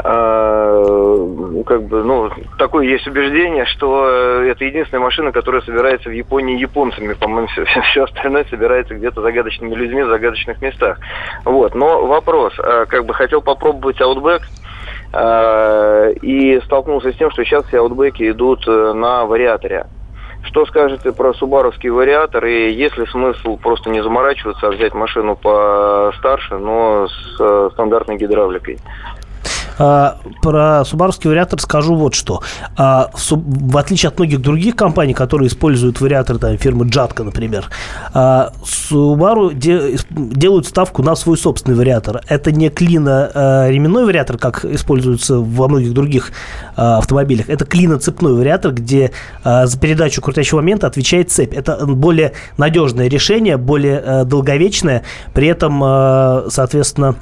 [0.04, 6.12] А, Как бы, ну, такое есть убеждение, что э, это единственная машина, которая собирается в
[6.12, 7.14] Японии японцами.
[7.14, 10.98] По-моему, все, все остальное собирается где-то загадочными людьми в загадочных местах.
[11.44, 11.74] Вот.
[11.74, 12.52] Но вопрос.
[12.58, 14.00] э, Как бы хотел попробовать.
[15.12, 19.86] Э, и столкнулся с тем, что сейчас все аутбеки идут э, на вариаторе.
[20.42, 25.36] Что скажете про субаровский вариатор и есть ли смысл просто не заморачиваться, а взять машину
[25.36, 28.78] постарше, но с э, стандартной гидравликой?
[29.78, 32.42] А, про субаровский вариатор скажу вот что.
[32.76, 37.70] А, в, отличие от многих других компаний, которые используют вариаторы там, фирмы Джатка, например,
[38.12, 42.20] а, Subaru де- делают ставку на свой собственный вариатор.
[42.28, 46.32] Это не клино-ременной вариатор, как используется во многих других
[46.76, 47.48] автомобилях.
[47.48, 49.12] Это клино-цепной вариатор, где
[49.44, 51.54] за передачу крутящего момента отвечает цепь.
[51.54, 55.02] Это более надежное решение, более долговечное.
[55.34, 55.80] При этом,
[56.50, 57.16] соответственно,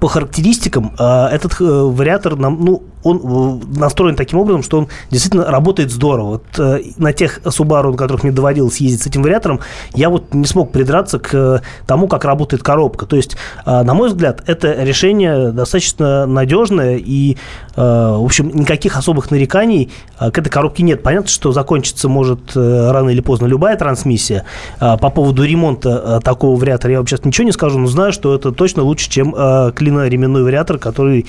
[0.00, 5.50] по характеристикам а, этот э, вариатор нам, ну, он настроен таким образом, что он действительно
[5.50, 6.28] работает здорово.
[6.28, 9.60] Вот э, на тех Subaru, на которых мне доводилось ездить с этим вариатором,
[9.94, 13.06] я вот не смог придраться к тому, как работает коробка.
[13.06, 13.36] То есть,
[13.66, 17.36] э, на мой взгляд, это решение достаточно надежное и,
[17.76, 21.02] э, в общем, никаких особых нареканий к этой коробке нет.
[21.02, 24.44] Понятно, что закончиться может рано или поздно любая трансмиссия.
[24.78, 28.52] По поводу ремонта такого вариатора я вам сейчас ничего не скажу, но знаю, что это
[28.52, 31.26] точно лучше, чем клиноременной вариатор, который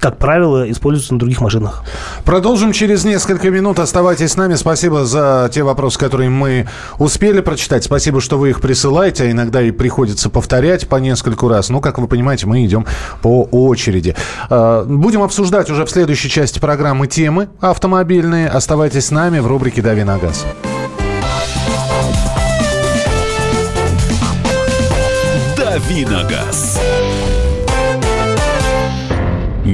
[0.00, 1.82] как правило, используются на других машинах.
[2.24, 3.78] Продолжим через несколько минут.
[3.78, 4.54] Оставайтесь с нами.
[4.54, 6.66] Спасибо за те вопросы, которые мы
[6.98, 7.84] успели прочитать.
[7.84, 11.68] Спасибо, что вы их присылаете, а иногда и приходится повторять по нескольку раз.
[11.68, 12.86] Ну, как вы понимаете, мы идем
[13.22, 14.14] по очереди.
[14.50, 18.48] Э, Будем обсуждать уже в следующей части программы темы автомобильные.
[18.48, 20.44] Оставайтесь с нами в рубрике «Дави на газ».
[25.56, 26.80] Давиногаз.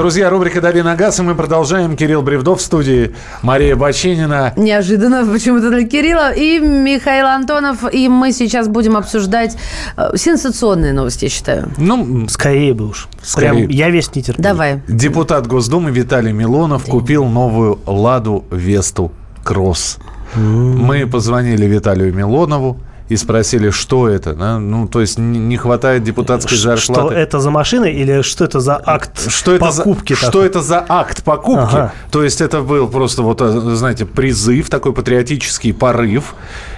[0.00, 1.94] Друзья, рубрика «Дави на газ», и мы продолжаем.
[1.94, 4.54] Кирилл Бревдов в студии, Мария Бочинина.
[4.56, 7.84] Неожиданно почему-то для Кирилла и Михаил Антонов.
[7.92, 9.58] И мы сейчас будем обсуждать
[9.98, 11.70] э, сенсационные новости, я считаю.
[11.76, 13.08] Ну, Скорее бы уж.
[13.22, 13.66] Скорее.
[13.66, 14.42] Прям я весь нетерпеливый.
[14.42, 14.82] Давай.
[14.88, 19.12] депутат Госдумы Виталий Милонов купил новую «Ладу Весту
[19.44, 19.98] Кросс».
[20.34, 22.80] Мы позвонили Виталию Милонову
[23.10, 24.34] и спросили, что это.
[24.34, 24.58] да?
[24.58, 27.08] Ну, то есть не хватает депутатской Ш- зарплаты.
[27.08, 30.14] Что это за машина или что это за акт Что это, за, покупки?
[30.14, 31.74] что это за акт покупки?
[31.74, 31.92] Ага.
[32.12, 36.34] То есть это был просто вот, э, знаете, призыв, такой патриотический порыв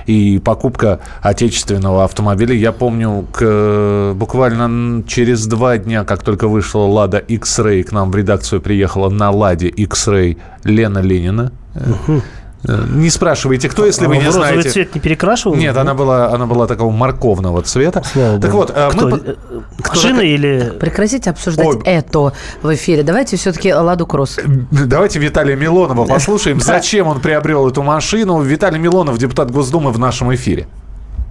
[0.06, 2.54] и покупка отечественного автомобиля.
[2.54, 8.16] Я помню, к, буквально через два дня, как только вышла Лада X-Ray, к нам в
[8.16, 11.52] редакцию приехала на Ладе X-Ray Лена Ленина.
[11.74, 12.20] Э,
[12.64, 14.70] Не спрашивайте, кто, если вы А не в розовый знаете.
[14.70, 15.56] цвет не перекрашивал?
[15.56, 18.02] Нет, она была, она была такого морковного цвета.
[18.04, 18.56] Слава так богу.
[18.58, 19.08] вот, э, Кто?
[19.08, 19.16] мы...
[19.18, 19.34] Э,
[19.78, 20.72] кто Машина такая- или...
[20.78, 21.80] Прекратите обсуждать Ой.
[21.84, 23.02] это в эфире.
[23.02, 24.38] Давайте все-таки Ладу Кросс.
[24.70, 28.40] Давайте Виталия Милонова послушаем, зачем он приобрел эту машину.
[28.42, 30.66] Виталий Милонов, депутат Госдумы, в нашем эфире.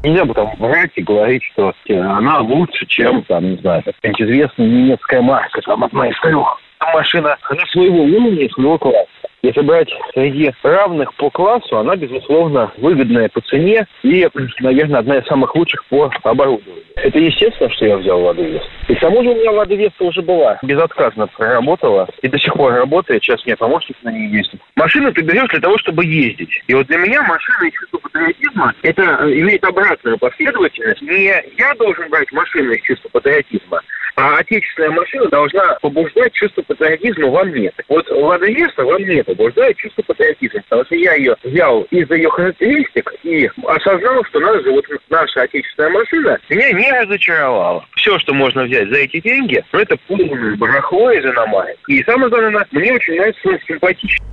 [0.03, 4.67] Нельзя потом врать и говорить, что э, она лучше, чем, там, не знаю, какая-нибудь известная
[4.67, 6.57] немецкая марка, там, одна из трех.
[6.93, 9.07] Машина, она своего уровня своего класса.
[9.41, 14.27] Если брать среди равных по классу, она, безусловно, выгодная по цене и,
[14.59, 16.83] наверное, одна из самых лучших по оборудованию.
[16.95, 18.67] Это естественно, что я взял Ладу Весту.
[18.87, 20.59] И к тому же у меня Лада Веста уже была.
[20.61, 23.23] Безотказно проработала и до сих пор работает.
[23.23, 24.61] Сейчас у меня помощник на ней ездит.
[24.75, 26.61] Машину ты берешь для того, чтобы ездить.
[26.67, 31.01] И вот для меня машина и чувство патриотизма, это э, имеет обратную последовательность.
[31.01, 31.23] Не
[31.57, 33.81] я должен брать машину из чувства патриотизма,
[34.15, 37.71] а отечественная машина должна побуждать чувство патриотизма во мне.
[37.87, 42.29] Вот Лада Веста во мне побуждает чувство патриотизма, потому что я ее взял из-за ее
[42.29, 47.85] характеристик и осознал, что наша, вот, наша отечественная машина меня не разочаровала.
[47.95, 51.77] Все, что можно взять за эти деньги, ну, это полное барахло из иномарок.
[51.87, 54.25] И самое главное, мне очень нравится симпатично.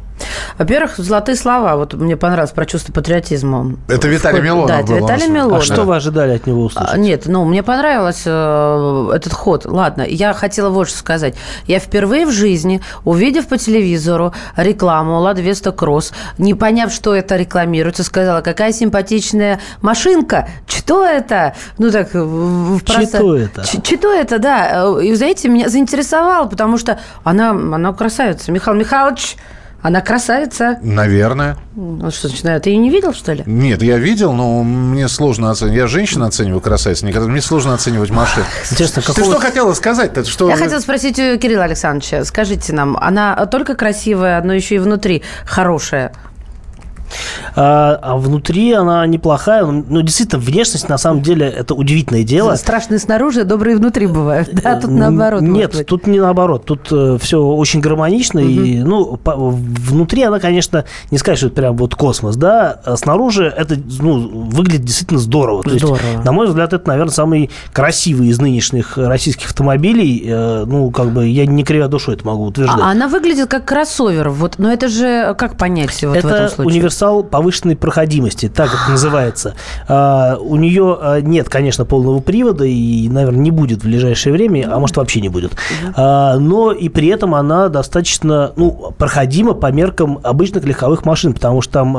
[0.57, 1.77] Во-первых, золотые слова.
[1.77, 3.77] Вот мне понравилось про чувство патриотизма.
[3.89, 5.59] Это Виталий Милонов Да, это был, Виталий он- Милонов.
[5.61, 6.95] А что вы ожидали от него услышать?
[6.95, 9.67] А, Нет, ну, мне понравился э, этот ход.
[9.67, 11.35] Ладно, я хотела вот что сказать.
[11.67, 17.37] Я впервые в жизни, увидев по телевизору рекламу «Лада Веста Кросс», не поняв, что это
[17.37, 20.49] рекламируется, сказала, какая симпатичная машинка.
[20.67, 21.55] Что это?
[21.79, 23.65] Ну, так, просто- Чито это?
[23.65, 24.85] Ч- Чито это, да.
[24.99, 28.51] Э, И, знаете, меня заинтересовало, потому что она, она красавица.
[28.53, 29.37] Михаил Михайлович,
[29.81, 30.79] Она красавица.
[30.83, 31.57] Наверное.
[31.77, 33.45] Ну, что значит, ты ее не видел, что ли?
[33.47, 35.77] Нет, я видел, но мне сложно оценивать.
[35.77, 38.43] Я женщин оцениваю красавиц, мне, мне сложно оценивать машин.
[38.71, 39.33] Интересно, Ты какого...
[39.33, 40.25] что хотела сказать-то?
[40.25, 40.49] Что...
[40.49, 42.25] Я хотела спросить у Кирилла Александровича.
[42.25, 46.13] Скажите нам, она только красивая, но еще и внутри хорошая?
[47.57, 49.65] А, а внутри она неплохая.
[49.65, 52.55] Ну, действительно, внешность, на самом деле, это удивительное дело.
[52.57, 54.49] Страшные снаружи, добрые внутри бывают.
[54.53, 55.43] Да, тут наоборот.
[55.43, 56.65] Нет, тут не наоборот.
[56.65, 58.41] Тут э, все очень гармонично.
[58.41, 62.81] И, ну, по- внутри она, конечно, не сказать, что это прям вот космос, да.
[62.85, 65.63] А снаружи это, ну, выглядит действительно здорово.
[65.63, 66.23] То есть, Здорово.
[66.25, 70.25] на мой взгляд, это, наверное, самый красивый из нынешних российских автомобилей.
[70.27, 72.81] Э, ну, как бы, я не кривя душой это могу утверждать.
[72.81, 74.29] А она выглядит как кроссовер.
[74.29, 76.73] Вот, но это же как понять вот в этом это случае?
[76.99, 79.55] Универсал повышенной проходимости, так это называется.
[79.87, 84.69] А, у нее а, нет, конечно, полного привода и, наверное, не будет в ближайшее время,
[84.71, 85.53] а может вообще не будет.
[85.95, 91.63] А, но и при этом она достаточно ну, проходима по меркам обычных легковых машин, потому
[91.63, 91.93] что там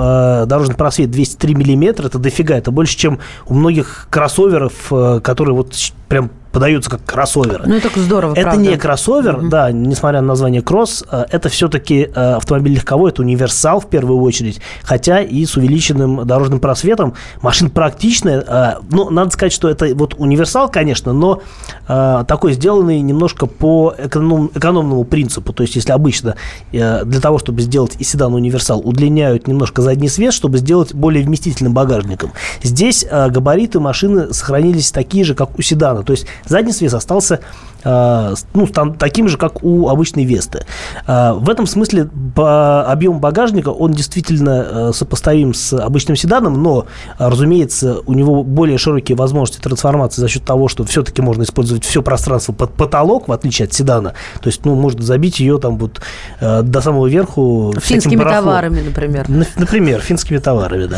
[0.47, 4.91] дорожный просвет 203 миллиметра, это дофига, это больше, чем у многих кроссоверов,
[5.23, 5.73] которые вот
[6.09, 7.63] прям подаются как кроссоверы.
[7.67, 8.59] Ну, это здорово, Это правда.
[8.61, 13.79] не кроссовер, да, несмотря на название кросс, э, это все-таки э, автомобиль легковой, это универсал
[13.79, 17.13] в первую очередь, хотя и с увеличенным дорожным просветом.
[17.43, 21.41] Машина практичная, э, ну, надо сказать, что это вот универсал, конечно, но
[21.85, 26.35] такой сделанный немножко по эконом- экономному принципу, то есть если обычно
[26.71, 31.23] э, для того, чтобы сделать из седана универсал, удлиняют немножко задний свет, чтобы сделать более
[31.23, 32.31] вместительным багажником.
[32.63, 37.41] Здесь габариты машины сохранились такие же, как у седана, то есть задний свес остался
[37.83, 40.65] ну, стан- таким же, как у обычной Весты.
[41.07, 46.85] Э, В этом смысле по объему багажника он действительно э, сопоставим с обычным седаном, но,
[47.17, 51.85] э, разумеется, у него более широкие возможности трансформации за счет того, что все-таки можно использовать
[51.85, 54.13] все пространство под потолок, в отличие от седана.
[54.41, 56.01] То есть, ну, можно забить ее там вот
[56.41, 59.25] э, до самого верху Финскими товарами, например.
[59.57, 60.97] Например, финскими товарами, да.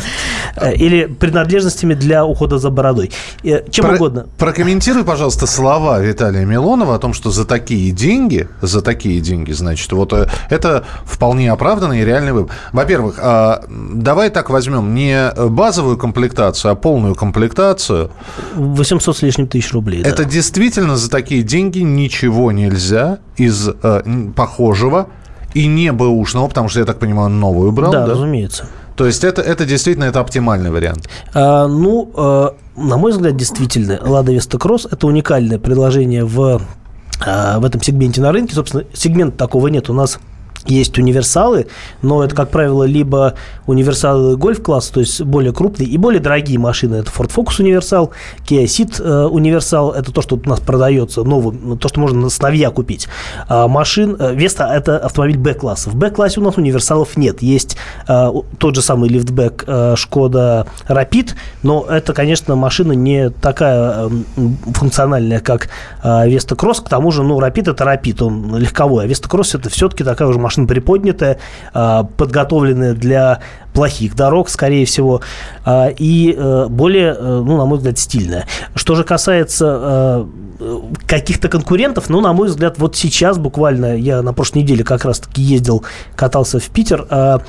[0.55, 3.11] Э, Или принадлежностями для ухода за бородой.
[3.69, 4.25] Чем Про- угодно.
[4.37, 9.91] Прокомментируй, пожалуйста, слова Виталия Милонова о том, что за такие деньги, за такие деньги, значит,
[9.91, 12.55] вот э, это вполне оправданный и реальный выбор.
[12.71, 18.09] Во-первых, а, давай так возьмем не базовую комплектацию, а полную комплектацию.
[18.55, 20.01] 800 с лишним тысяч рублей.
[20.03, 20.09] да.
[20.09, 24.01] Это действительно за такие деньги ничего нельзя из э,
[24.33, 25.07] похожего
[25.53, 28.13] и не бэушного, потому что, я так понимаю, он новую брал, да, да?
[28.13, 28.67] разумеется.
[29.01, 31.09] То есть это, это действительно это оптимальный вариант.
[31.33, 36.61] А, ну, э, на мой взгляд, действительно, Лада Веста Кросс– это уникальное предложение в,
[37.19, 38.53] а, в этом сегменте на рынке.
[38.53, 39.89] Собственно, сегмента такого нет.
[39.89, 40.19] У нас
[40.65, 41.67] есть универсалы,
[42.01, 43.35] но это, как правило, либо
[43.67, 46.95] универсалы гольф-класса, то есть более крупные и более дорогие машины.
[46.95, 48.11] Это Ford Focus универсал,
[48.47, 52.29] Kia Ceed э, универсал, это то, что у нас продается новым, ну, то, что можно
[52.29, 53.07] с новья купить.
[53.47, 55.89] А машин, э, Веста– это автомобиль Б-класса.
[55.89, 57.41] В Б-классе у нас универсалов нет.
[57.41, 61.31] Есть э, тот же самый лифтбэк э, Шкода Rapid,
[61.63, 64.25] но это, конечно, машина не такая м,
[64.73, 65.69] функциональная, как
[66.03, 66.81] э, Веста Кросс.
[66.81, 70.27] К тому же, ну, Rapid– это Rapid, он легковой, а Веста Кросс– это все-таки такая
[70.27, 71.39] уже машина приподнятая,
[71.73, 73.41] э, подготовленная для
[73.73, 75.21] плохих дорог, скорее всего,
[75.63, 78.45] а, и э, более, э, ну, на мой взгляд, стильная.
[78.75, 80.27] Что же касается
[80.59, 85.05] э, каких-то конкурентов, ну, на мой взгляд, вот сейчас буквально, я на прошлой неделе как
[85.05, 85.83] раз-таки ездил,
[86.15, 87.39] катался в Питер, э,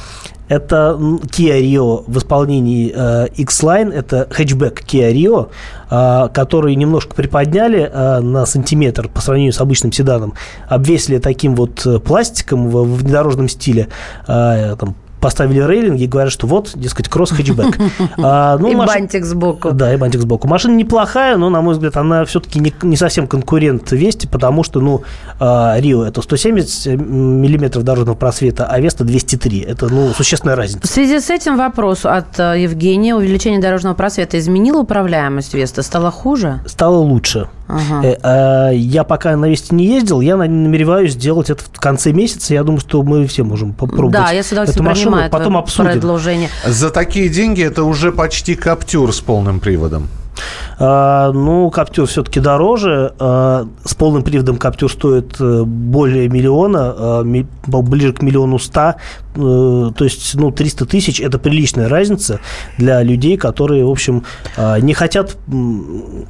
[0.53, 5.49] это Kia Rio в исполнении э, X-Line, это хэтчбэк Kia Rio,
[5.91, 10.35] э, который немножко приподняли э, на сантиметр по сравнению с обычным седаном,
[10.69, 13.89] обвесили таким вот э, пластиком в, в внедорожном стиле,
[14.29, 17.81] э, там, поставили рейлинги и говорят, что вот, дескать, кросс-хэтчбэк.
[18.19, 19.71] А, ну, И маш- бантик сбоку.
[19.73, 20.47] Да, и бантик сбоку.
[20.49, 24.81] Машина неплохая, но, на мой взгляд, она все-таки не, не совсем конкурент Вести, потому что,
[24.81, 25.03] ну,
[25.41, 29.61] а, Рио это 170 миллиметров дорожного просвета, а Веста 203.
[29.61, 30.87] Это, ну, существенная В разница.
[30.87, 33.15] связи с этим вопрос от э, Евгения.
[33.15, 35.83] Увеличение дорожного просвета изменило управляемость Веста?
[35.83, 36.61] Стало хуже?
[36.67, 37.49] Стало лучше.
[37.73, 38.07] Ага.
[38.07, 42.13] Э, а, Я пока на Весте не ездил, я на- намереваюсь сделать это в конце
[42.13, 42.53] месяца.
[42.55, 45.57] Я думаю, что мы все можем попробовать Да, я с удовольствием эту машину, принимаю потом
[45.57, 45.93] обсудим.
[45.93, 46.49] предложение.
[46.67, 50.09] За такие деньги это уже почти Каптюр с полным приводом.
[50.85, 53.13] А, ну, Каптюр все-таки дороже.
[53.21, 58.97] А, с полным приводом Каптюр стоит э, более миллиона, а, ближе к миллиону ста.
[59.37, 62.41] Э, То есть, ну, 300 тысяч– это приличная разница
[62.79, 64.25] для людей, которые, в общем,
[64.81, 65.37] не хотят,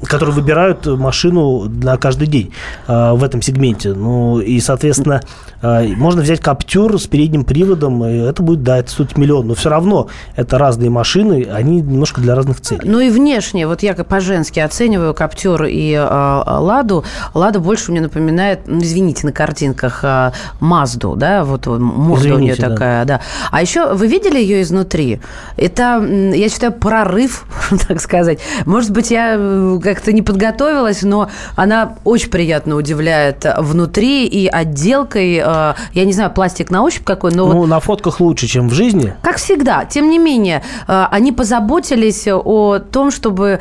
[0.03, 2.53] которые выбирают машину на каждый день
[2.87, 3.93] в этом сегменте.
[3.93, 5.21] Ну, и, соответственно,
[5.61, 9.47] можно взять Каптюр с передним приводом, и это будет, да, это стоит миллион.
[9.47, 12.81] Но все равно это разные машины, они немножко для разных целей.
[12.85, 17.03] Ну и внешне, вот я как по-женски по-женски оцениваю Каптюр и э, Ладу.
[17.33, 22.39] Лада больше мне напоминает, ну, извините, на картинках э, Мазду, да, вот морда Извините, у
[22.39, 22.69] нее да.
[22.69, 23.21] такая, да.
[23.51, 25.21] А еще вы видели ее изнутри?
[25.55, 27.45] Это, я считаю, прорыв,
[27.87, 28.39] так сказать.
[28.65, 35.35] Может быть, я э, как-то не подготовилась, но она очень приятно удивляет внутри и отделкой.
[35.35, 38.73] Я не знаю, пластик на ощупь какой, но вот Ну, на фотках лучше, чем в
[38.73, 39.13] жизни.
[39.21, 43.59] как всегда, тем не менее, они позаботились о том, чтобы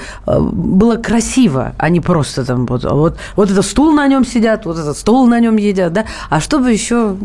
[0.73, 4.79] было красиво, а не просто там вот, вот, вот этот стул на нем сидят, вот
[4.79, 7.17] этот стол на нем едят, да, а чтобы еще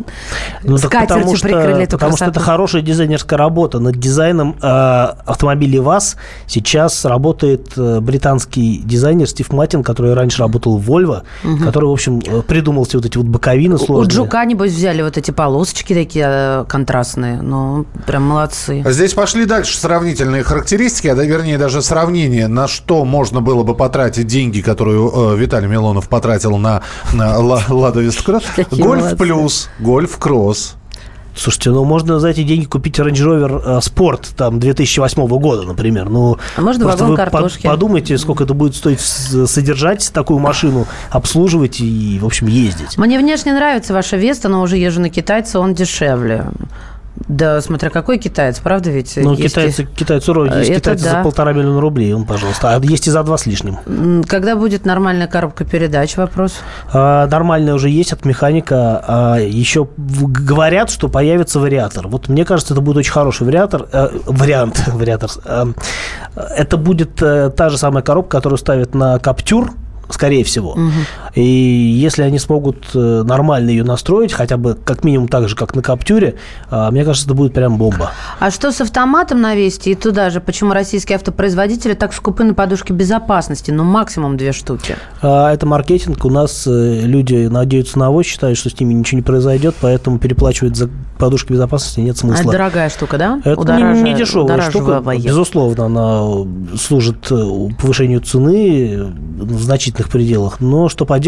[0.63, 2.51] Ну, так скатерти потому что, прикрыли эту потому что это красоту.
[2.51, 3.79] хорошая дизайнерская работа.
[3.79, 10.77] Над дизайном э, автомобилей ВАЗ сейчас работает э, британский дизайнер Стив Маттин, который раньше работал
[10.77, 11.23] в Volvo,
[11.63, 14.13] который, в общем, э, придумал все вот эти вот боковины У сложные.
[14.13, 17.41] Джука, небось, взяли вот эти полосочки такие э, контрастные.
[17.41, 18.83] Ну, прям молодцы.
[18.85, 23.75] Здесь пошли дальше сравнительные характеристики, а да, вернее даже сравнение, на что можно было бы
[23.75, 26.81] потратить деньги, которые э, Виталий Милонов потратил на,
[27.13, 28.43] на Ла- Лада Весткросс.
[28.55, 30.75] Какие Гольф плюс, Гольф кросс.
[31.35, 36.09] Слушайте, ну можно за эти деньги купить Range Rover э, Sport там 2008 года, например.
[36.09, 37.67] Ну, А можно просто вагон вы картошки.
[37.67, 42.97] подумайте, сколько это будет стоить содержать такую машину, обслуживать и, в общем, ездить.
[42.97, 46.47] Мне внешне нравится ваша Веста, но уже езжу на китайца, он дешевле.
[47.27, 49.13] Да, смотря какой китаец, правда ведь?
[49.17, 51.11] Ну, Есть и- китайцы, китайцы вроде есть Это китайцы да.
[51.11, 52.75] за полтора миллиона рублей, он, пожалуйста.
[52.75, 54.23] А есть и за два с лишним.
[54.27, 56.53] Когда будет нормальная коробка передач, вопрос?
[56.93, 59.03] А, нормальная уже есть от механика.
[59.07, 62.07] А, еще говорят, что появится вариатор.
[62.07, 63.87] Вот мне кажется, это будет очень хороший вариатор.
[63.91, 65.29] э, вариант, вариатор.
[65.45, 65.65] Э,
[66.35, 69.71] это будет э, та же самая коробка, которую ставят на Каптюр,
[70.09, 70.77] скорее всего.
[71.37, 75.75] И если они смогут э, нормально ее настроить, хотя бы как минимум так же, как
[75.75, 76.35] на Каптюре,
[76.71, 78.09] а, мне кажется, это будет прям бомба.
[78.39, 80.41] А что с автоматом на Весте и туда же?
[80.41, 83.69] Почему российские автопроизводители так скупы на подушки безопасности?
[83.69, 84.95] Ну, максимум две штуки.
[85.21, 86.25] А, Это маркетинг.
[86.25, 90.17] У нас э, люди надеются на авось, считают, что с ними ничего не произойдет, поэтому
[90.17, 92.41] переплачивать за подушки безопасности нет смысла.
[92.41, 93.41] это дорогая штука, да?
[93.43, 95.03] Это Удоража- не, не дешевая штука.
[95.23, 96.47] Безусловно, она
[96.77, 97.35] служит э,
[97.79, 100.59] повышению цены в значительных пределах.
[100.59, 101.26] Но что поделать,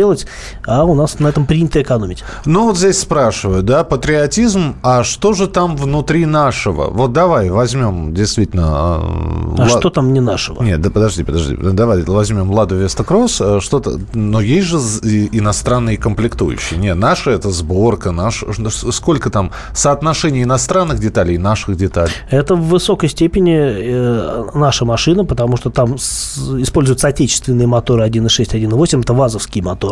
[0.65, 2.23] а у нас на этом принято экономить.
[2.45, 6.89] Ну, вот здесь спрашивают, да, патриотизм, а что же там внутри нашего?
[6.89, 8.65] Вот давай возьмем действительно...
[8.69, 10.61] А э, Ла- что там не нашего?
[10.63, 11.55] Нет, да подожди, подожди.
[11.55, 13.39] Давай возьмем Ладу Веста Кросс.
[13.41, 16.79] э, Что-то, но есть же иностранные комплектующие.
[16.79, 18.43] Не, наши это сборка, наш,
[18.91, 22.13] сколько там соотношение иностранных деталей и наших деталей.
[22.29, 29.01] Это в высокой степени э, наша машина, потому что там используются отечественные моторы 1.6, 1.8,
[29.01, 29.88] это вазовские моторы.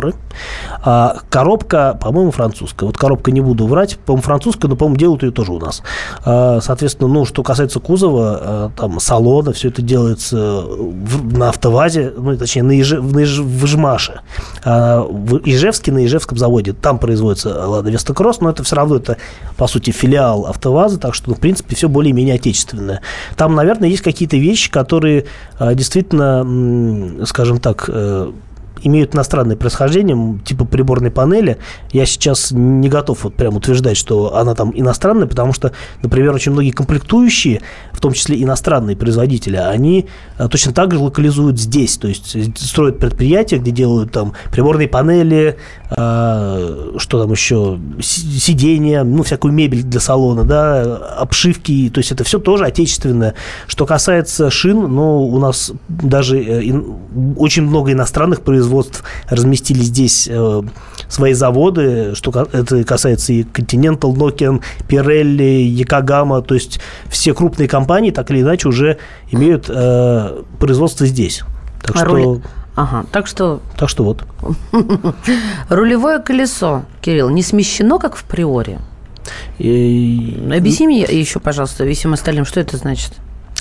[0.83, 2.86] А коробка, по-моему, французская.
[2.86, 5.81] Вот коробка не буду врать, по-моему, французская, но, по-моему, делают ее тоже у нас.
[6.25, 12.13] А, соответственно, ну, что касается кузова, а, там, салона, все это делается в- на автовазе,
[12.15, 14.21] ну, точнее, на, Иже- на Иж- в Ижмаше.
[14.63, 18.97] А, в Ижевске, на Ижевском заводе, там производится Лада Веста Кросс, но это все равно,
[18.97, 19.17] это,
[19.57, 23.01] по сути, филиал автоваза, так что, ну, в принципе, все более-менее отечественное.
[23.36, 25.25] Там, наверное, есть какие-то вещи, которые
[25.60, 28.31] а, действительно, скажем так, э,
[28.83, 31.57] имеют иностранное происхождение, типа приборной панели.
[31.91, 36.51] Я сейчас не готов вот прям утверждать, что она там иностранная, потому что, например, очень
[36.51, 37.61] многие комплектующие,
[37.91, 42.45] в том числе иностранные производители, они а, точно так же локализуют здесь, то есть э,
[42.55, 45.57] строят предприятия, где делают там приборные панели,
[45.89, 52.11] а, что там еще, си- сиденья, ну, всякую мебель для салона, да, обшивки, то есть
[52.11, 53.33] это все тоже отечественное.
[53.67, 56.73] Что касается шин, ну, у нас даже э,
[57.35, 60.62] очень много иностранных производств разместили здесь э,
[61.08, 68.12] свои заводы, что это касается и Continental, Nokian, Pirelli, Yokohama, то есть все крупные компании
[68.12, 68.97] так или иначе уже
[69.32, 71.43] имеют э, производство здесь.
[71.82, 72.41] Так А что,
[72.75, 74.23] Ага, так что так что вот.
[75.69, 78.80] рулевое колесо, Кирилл, не смещено, как в приоре?
[79.60, 83.13] И- Объясни мне еще, пожалуйста, и всем остальным, что это значит?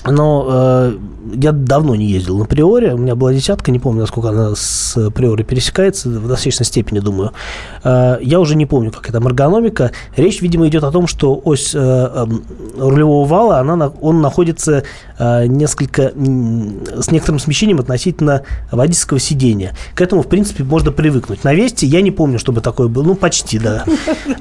[0.09, 0.97] Но э,
[1.35, 2.93] я давно не ездил на Приоре.
[2.93, 7.31] У меня была десятка, не помню, насколько она с Приорой пересекается, в достаточной степени, думаю.
[7.83, 9.91] Э, я уже не помню, как это эргономика.
[10.15, 12.43] Речь, видимо, идет о том, что ось э, эм,
[12.77, 14.83] рулевого вала, она, на- он находится
[15.19, 19.73] э, несколько м, с некоторым смещением относительно водительского сидения.
[19.95, 21.43] К этому, в принципе, можно привыкнуть.
[21.43, 23.03] На Весте я не помню, чтобы такое было.
[23.03, 23.83] Ну, почти, да.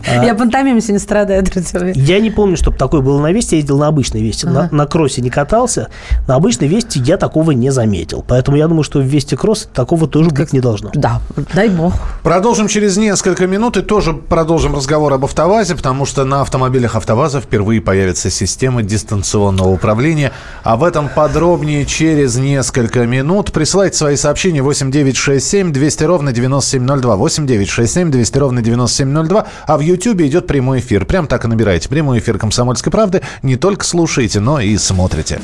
[0.08, 1.92] А, Я пантомимой сегодня страдаю, друзья.
[1.94, 3.56] я не помню, чтобы такое было на Весте.
[3.56, 4.46] Я ездил на обычной Весте.
[4.48, 5.55] На кроссе не катался.
[5.56, 5.88] Подписался.
[6.26, 8.24] На обычной Вести я такого не заметил.
[8.26, 10.90] Поэтому я думаю, что в Вести Кросс такого тоже быть не должно.
[10.94, 11.20] Да,
[11.54, 11.94] дай бог.
[12.22, 17.40] Продолжим через несколько минут и тоже продолжим разговор об АвтоВАЗе, потому что на автомобилях АвтоВАЗа
[17.40, 20.32] впервые появится система дистанционного управления.
[20.62, 23.52] Об этом подробнее через несколько минут.
[23.52, 27.16] Присылайте свои сообщения 8967 200 ровно 9702.
[27.16, 29.46] 8967 200 ровно 9702.
[29.66, 31.04] А в YouTube идет прямой эфир.
[31.04, 31.88] Прям так и набирайте.
[31.88, 33.22] Прямой эфир «Комсомольской правды».
[33.42, 35.35] Не только слушайте, но и смотрите.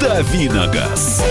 [0.00, 1.24] Давиногаз.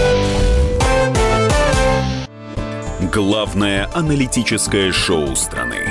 [3.11, 5.91] Главное аналитическое шоу страны.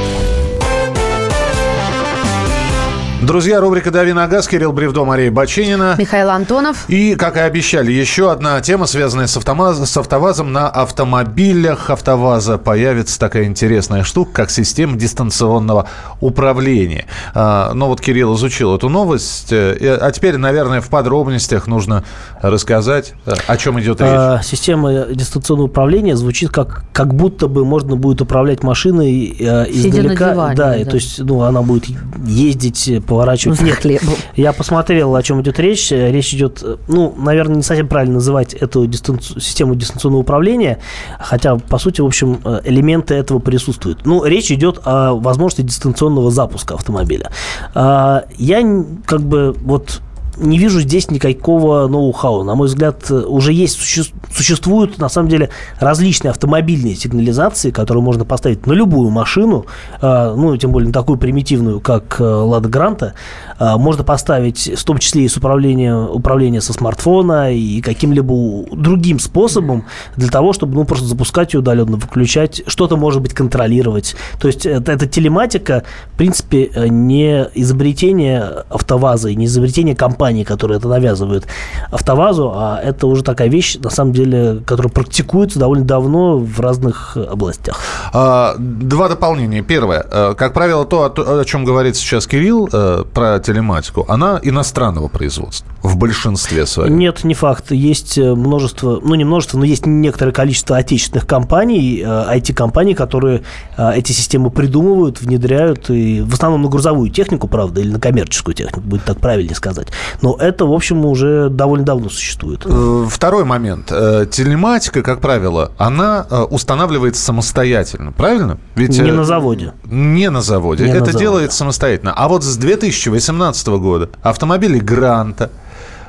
[3.21, 5.93] Друзья, рубрика «Дави на газ», Кирилл Бревдо, Мария Баченина.
[5.99, 6.89] Михаил Антонов.
[6.89, 9.77] И, как и обещали, еще одна тема, связанная с, автомаз...
[9.77, 10.51] с автовазом.
[10.51, 15.87] На автомобилях автоваза появится такая интересная штука, как система дистанционного
[16.19, 17.05] управления.
[17.35, 19.53] А, ну вот Кирилл изучил эту новость.
[19.53, 22.03] Э, а теперь, наверное, в подробностях нужно
[22.41, 24.09] рассказать, э, о чем идет речь.
[24.11, 30.25] А, система дистанционного управления звучит как, как будто бы можно будет управлять машиной э, издалека.
[30.25, 30.85] на диване, да, да.
[30.85, 31.85] То есть ну, она будет
[32.25, 33.59] ездить, поворачивать.
[33.59, 34.13] За Нет, хлебом.
[34.35, 35.91] я посмотрел, о чем идет речь.
[35.91, 40.79] Э, Речь идет, э, ну, наверное, не совсем правильно называть эту дистанци- систему дистанционного управления,
[41.19, 44.05] хотя, по сути, в общем, э, элементы этого присутствуют.
[44.05, 47.29] Ну, речь идет о возможности дистанционного запуска автомобиля.
[47.75, 48.61] А, Я
[49.05, 49.99] как бы вот
[50.41, 52.43] не вижу здесь никакого ноу-хау.
[52.43, 58.03] На мой взгляд, э, уже есть, суще- существуют, на самом деле, различные автомобильные сигнализации, которые
[58.03, 59.65] можно поставить на любую машину,
[60.01, 63.13] э, ну, тем более на такую примитивную, как э, Лада Гранта.
[63.59, 69.85] Можно поставить, в том числе и с управлением, управление со смартфона и каким-либо другим способом
[70.17, 74.15] для того, чтобы, ну, просто запускать ее удаленно, выключать, что-то, может быть, контролировать.
[74.39, 75.83] То есть это, эта телематика,
[76.13, 79.95] в принципе, не изобретение АвтоВАЗа и не изобретение
[80.31, 81.45] компаний, которые это навязывают
[81.91, 87.17] АвтоВАЗу, а это уже такая вещь, на самом деле, которая практикуется довольно давно в разных
[87.17, 87.79] областях.
[88.13, 89.61] А, Два дополнения.
[89.61, 90.05] Первое.
[90.11, 95.67] Э, Как правило, то, о чем говорит сейчас Кирилл э, про телематику, она иностранного производства
[95.83, 96.97] в большинстве своем.
[96.97, 97.71] Нет, не факт.
[97.71, 103.41] Есть э, множество, ну не множество, но есть некоторое количество отечественных компаний, IT-компаний, которые
[103.77, 108.79] эти системы придумывают, внедряют, и в основном на грузовую технику, правда, или на коммерческую технику,
[108.81, 109.87] будет так правильнее сказать.
[110.21, 112.61] Но это, в общем, уже довольно давно существует.
[112.65, 113.91] Э, Второй момент.
[113.91, 118.57] Э, Телематика, как правило, она э, устанавливается самостоятельно, правильно?
[118.75, 119.73] Ведь, Не на заводе.
[119.85, 120.83] Не на заводе.
[120.85, 121.25] Не на Это заводе.
[121.25, 122.13] делается самостоятельно.
[122.15, 125.49] А вот с 2018 года автомобили Гранта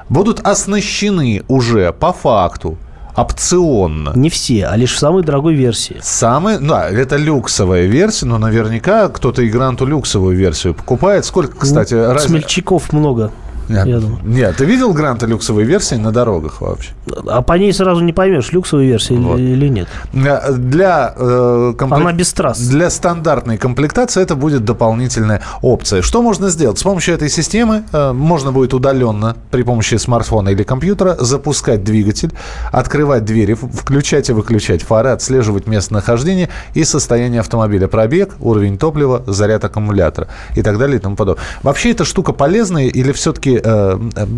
[0.08, 2.76] будут оснащены уже по факту
[3.16, 4.12] опционно.
[4.14, 5.96] Не все, а лишь в самой дорогой версии.
[6.02, 11.24] Самый, да, это люксовая версия, но наверняка кто-то и Гранту люксовую версию покупает.
[11.24, 13.30] Сколько, кстати, Ну, раз- Смельчаков много.
[13.68, 14.18] Нет, я думаю.
[14.24, 16.90] нет, ты видел Гранта люксовой версии на дорогах вообще?
[17.28, 19.38] А по ней сразу не поймешь, люксовая версия или- Вот.
[19.38, 19.88] или нет.
[20.12, 22.58] Для, э, комплек- Она без трасс.
[22.58, 26.02] Для стандартной комплектации это будет дополнительная опция.
[26.02, 26.78] Что можно сделать?
[26.78, 32.30] С помощью этой системы э, можно будет удаленно при помощи смартфона или компьютера запускать двигатель,
[32.72, 39.64] открывать двери, включать и выключать фары, отслеживать местонахождение и состояние автомобиля, пробег, уровень топлива, заряд
[39.64, 41.42] аккумулятора и так далее и тому подобное.
[41.62, 43.51] Вообще эта штука полезная или все-таки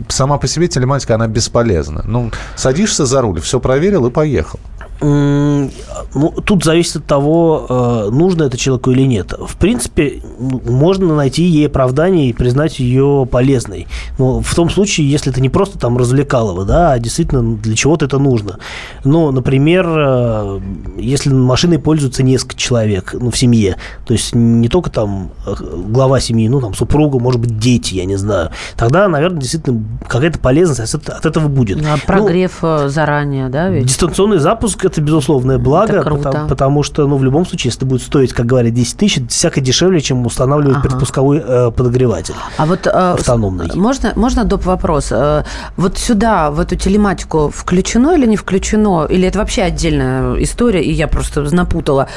[0.08, 2.02] сама по себе телематика, она бесполезна?
[2.06, 4.60] Ну, садишься за руль, все проверил и поехал.
[5.00, 9.32] Ну, тут зависит от того, э, нужно это человеку или нет.
[9.32, 13.86] В принципе, ну, можно найти ей оправдание и признать ее полезной.
[14.18, 18.06] Но в том случае, если это не просто там развлекалово, да, а действительно для чего-то
[18.06, 18.58] это нужно.
[19.04, 20.60] Но, например, э,
[20.98, 23.76] если машиной пользуются несколько человек ну, в семье,
[24.06, 25.54] то есть не только там э,
[25.88, 30.38] глава семьи, ну, там супруга, может быть, дети, я не знаю, тогда, наверное, действительно какая-то
[30.38, 31.78] полезность от этого будет.
[31.84, 33.86] А Ну, Прогрев э, заранее, да, ведь?
[33.86, 37.86] Дистанционный запуск это безусловное благо, Это потому, потому что, ну, в любом случае, если это
[37.86, 40.88] будет стоить, как говорят, 10 тысяч, это всяко дешевле, чем устанавливать Ага.
[40.88, 42.34] предпусковой э, подогреватель.
[42.56, 43.70] А вот э, Автономный.
[43.74, 44.64] Можно, можно доп.
[44.64, 45.08] вопрос?
[45.10, 45.44] Э,
[45.76, 49.04] Вот сюда, в эту телематику включено или не включено?
[49.10, 52.08] Или это вообще отдельная история, и я просто напутала?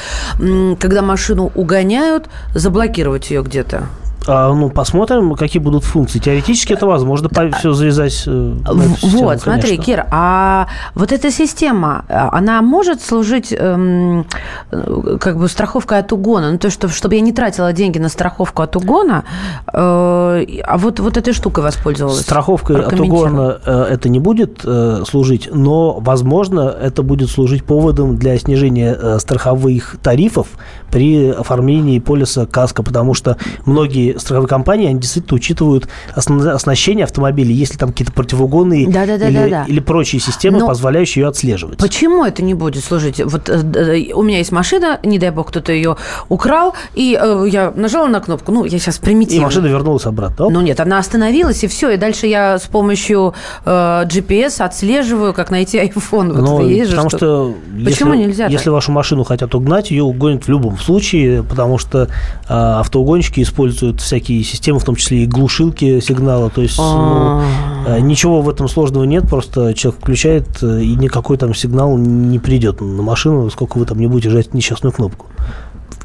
[0.78, 3.86] Когда машину угоняют, заблокировать ее где-то?
[4.28, 6.18] А, ну, посмотрим, какие будут функции.
[6.18, 9.84] Теоретически это возможно все завязать э, на В- эту систему, вот, смотри, конечно.
[9.84, 14.26] Кир, а вот эта система, а, она может служить эм,
[14.70, 16.52] э, как бы страховкой от угона?
[16.52, 19.24] Ну, то, что, чтобы я не тратила деньги на страховку от угона,
[19.72, 22.20] э, а вот, вот этой штукой воспользовалась?
[22.20, 28.18] Страховкой от угона э, это не будет э, служить, но, возможно, это будет служить поводом
[28.18, 30.48] для снижения э, страховых тарифов
[30.90, 37.52] при оформлении полиса КАСКО, потому что многие страховые компании, они действительно учитывают осна- оснащение автомобиля,
[37.52, 39.64] если там какие-то противоугонные Да-да-да-да-да.
[39.64, 41.78] или, или прочие системы, Но- позволяющие ее отслеживать.
[41.78, 43.20] Почему это не будет служить?
[43.24, 45.96] Вот э, э, у меня есть машина, не дай бог кто-то ее
[46.28, 49.46] украл, и э, я нажала на кнопку, ну, я сейчас И примитивно.
[49.46, 50.46] машина вернулась обратно.
[50.46, 50.52] Оп.
[50.52, 51.90] Ну нет, она остановилась, и все.
[51.90, 53.70] И дальше я с помощью э,
[54.06, 56.32] GPS отслеживаю, как найти iPhone.
[56.32, 57.54] Вот Ну, есть же потому что- что
[57.84, 58.52] Почему если, нельзя-то?
[58.52, 62.08] Если вашу машину хотят угнать, ее угонят в любом случае, потому что
[62.48, 66.50] а, автоугонщики используют всякие системы, в том числе и глушилки сигнала.
[66.50, 67.44] То есть ну, А.
[67.86, 72.38] э, ничего в этом сложного нет, просто человек включает, э, и никакой там сигнал не
[72.38, 75.26] придет на машину, сколько вы там не будете жать несчастную кнопку.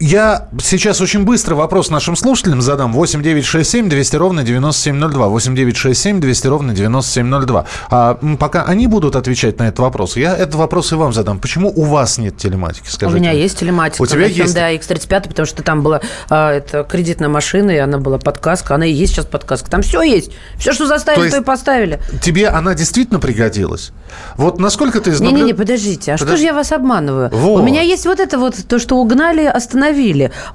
[0.05, 2.91] Я сейчас очень быстро вопрос нашим слушателям задам.
[2.91, 5.29] 8 9 6 7 200 ровно 9702.
[5.29, 7.65] 8 9 6 7 200 ровно 9702.
[7.89, 11.39] А пока они будут отвечать на этот вопрос, я этот вопрос и вам задам.
[11.39, 12.89] Почему у вас нет телематики?
[12.89, 13.17] Скажите.
[13.17, 14.01] У меня есть телематика.
[14.01, 14.53] У тебя есть?
[14.53, 18.75] Hyundai X35, потому что там была а, это кредитная машина, и она была подказка.
[18.75, 19.71] Она и есть сейчас подказка.
[19.71, 20.31] Там все есть.
[20.57, 22.01] Все, что заставили, То то, и поставили.
[22.21, 23.93] Тебе она действительно пригодилась?
[24.35, 27.29] Вот насколько ты Не-не-не, подождите, а что Подож- же я вас обманываю?
[27.31, 27.61] Вот.
[27.61, 29.92] У меня есть вот это вот, то, что угнали, остановили.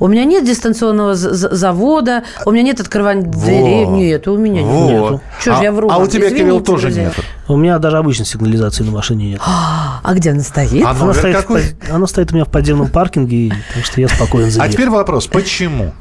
[0.01, 3.85] У меня нет дистанционного завода, у меня нет открывания дверей.
[3.85, 3.97] Вот.
[3.97, 5.11] Нет, у меня Вот.
[5.13, 5.21] нет.
[5.41, 5.89] Что ж А- я вру?
[5.91, 7.05] а у тебя, Кирилл, Извините, тоже друзья.
[7.05, 7.15] нет.
[7.49, 9.41] У меня даже обычной сигнализации на машине нет.
[9.45, 10.85] А где она стоит?
[10.85, 11.63] А Она стоит, какой?
[11.91, 14.73] она стоит у меня в подземном паркинге, так что я спокоен за А ней.
[14.73, 15.27] теперь вопрос.
[15.27, 15.93] Почему?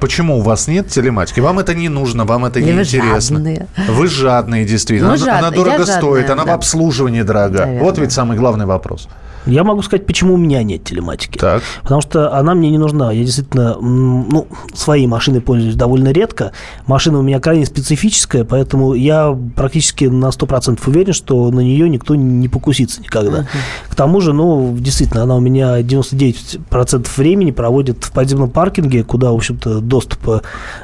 [0.00, 1.40] Почему у вас нет телематики?
[1.40, 3.36] Вам это не нужно, вам это Или не вы интересно.
[3.36, 3.66] жадные.
[3.88, 5.10] Вы жадные, действительно.
[5.10, 6.52] Мы она, она жадные, дорого я стоит, жадная, она да.
[6.52, 7.60] в обслуживании дорога.
[7.60, 7.82] Наверное.
[7.82, 9.08] Вот ведь самый главный вопрос.
[9.46, 11.38] Я могу сказать, почему у меня нет телематики.
[11.38, 11.62] Так.
[11.82, 13.12] Потому что она мне не нужна.
[13.12, 16.52] Я действительно, ну, своей машиной пользуюсь довольно редко.
[16.86, 22.14] Машина у меня крайне специфическая, поэтому я практически на 100% уверен, что на нее никто
[22.14, 23.46] не покусится никогда.
[23.88, 29.30] К тому же, ну, действительно, она у меня 99% времени проводит в подземном паркинге, куда,
[29.30, 30.42] в общем-то, доступа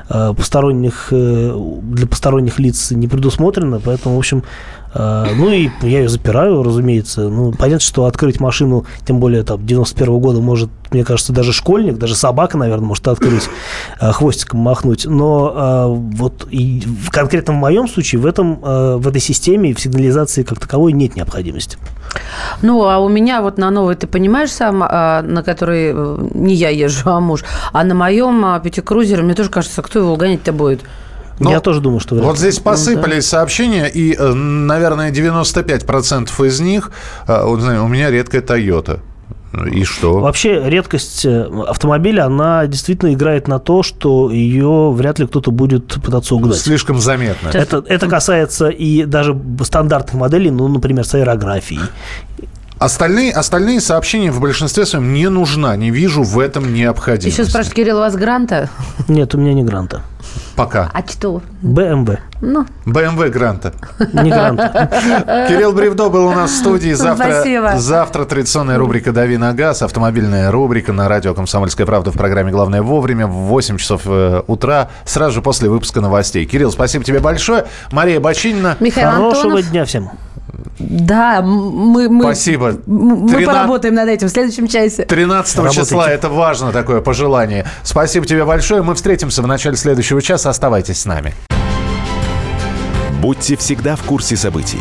[0.08, 4.44] э, посторонних, э, для посторонних лиц не предусмотрено, поэтому, в общем,
[4.94, 7.28] ну и я ее запираю, разумеется.
[7.28, 11.98] Ну, понятно, что открыть машину, тем более там 91 года, может, мне кажется, даже школьник,
[11.98, 13.48] даже собака, наверное, может открыть,
[14.00, 15.06] э, хвостиком махнуть.
[15.06, 19.80] Но э, вот и в конкретном моем случае в, этом, э, в этой системе, в
[19.80, 21.78] сигнализации как таковой нет необходимости.
[22.62, 26.54] Ну, а у меня вот на новой, ты понимаешь сам, а, на которой э, не
[26.54, 30.52] я езжу, а муж, а на моем а, пятикрузере, мне тоже кажется, кто его угонять-то
[30.52, 30.80] будет?
[31.40, 32.14] Но я тоже думаю, что...
[32.16, 36.92] Вот здесь посыпались сообщения, и, э, наверное, 95% из них,
[37.26, 39.00] э, вот, знаю, у меня редкая Toyota.
[39.72, 40.20] И что?
[40.20, 45.94] Вообще редкость э, автомобиля, она действительно играет на то, что ее вряд ли кто-то будет
[46.00, 46.58] пытаться угнать.
[46.58, 47.48] Слишком заметно.
[47.48, 51.80] Это, это касается и даже стандартных моделей, ну, например, с аэрографией.
[52.78, 55.76] Остальные, остальные сообщения в большинстве своем не нужна.
[55.76, 57.40] Не вижу в этом необходимости.
[57.40, 58.70] Еще спрашивают, Кирилл, у вас гранта?
[59.08, 60.02] Нет, у меня не гранта.
[60.56, 60.90] Пока.
[60.92, 61.42] А что?
[61.62, 62.18] BMW.
[62.42, 63.72] Ну, BMW Гранта.
[64.12, 65.46] Не гранта.
[65.48, 66.92] Кирилл Бревдо был у нас в студии.
[66.92, 67.78] Завтра, Спасибо.
[67.78, 72.82] завтра традиционная рубрика «Дави на газ», автомобильная рубрика на радио «Комсомольская правда» в программе «Главное
[72.82, 76.44] вовремя» в 8 часов э, утра, сразу же после выпуска новостей.
[76.46, 77.66] Кирилл, спасибо тебе большое.
[77.92, 78.76] Мария Бочинина.
[78.80, 79.70] Михаил Хорошего Антонов.
[79.70, 80.10] дня всем.
[80.80, 82.76] Да, мы, мы, Спасибо.
[82.86, 85.04] мы Трина- поработаем над этим в следующем часе.
[85.04, 85.80] 13 Работайте.
[85.82, 86.10] числа.
[86.10, 87.66] Это важно такое пожелание.
[87.82, 88.82] Спасибо тебе большое.
[88.82, 90.50] Мы встретимся в начале следующего часа.
[90.50, 91.34] Оставайтесь с нами.
[93.20, 94.80] Будьте всегда в курсе событий.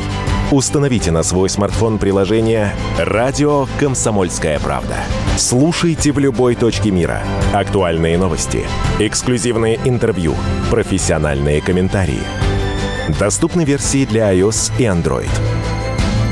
[0.52, 4.96] Установите на свой смартфон приложение «Радио Комсомольская правда».
[5.38, 7.22] Слушайте в любой точке мира.
[7.54, 8.66] Актуальные новости,
[8.98, 10.34] эксклюзивные интервью,
[10.72, 12.22] профессиональные комментарии.
[13.20, 15.30] Доступны версии для iOS и Android.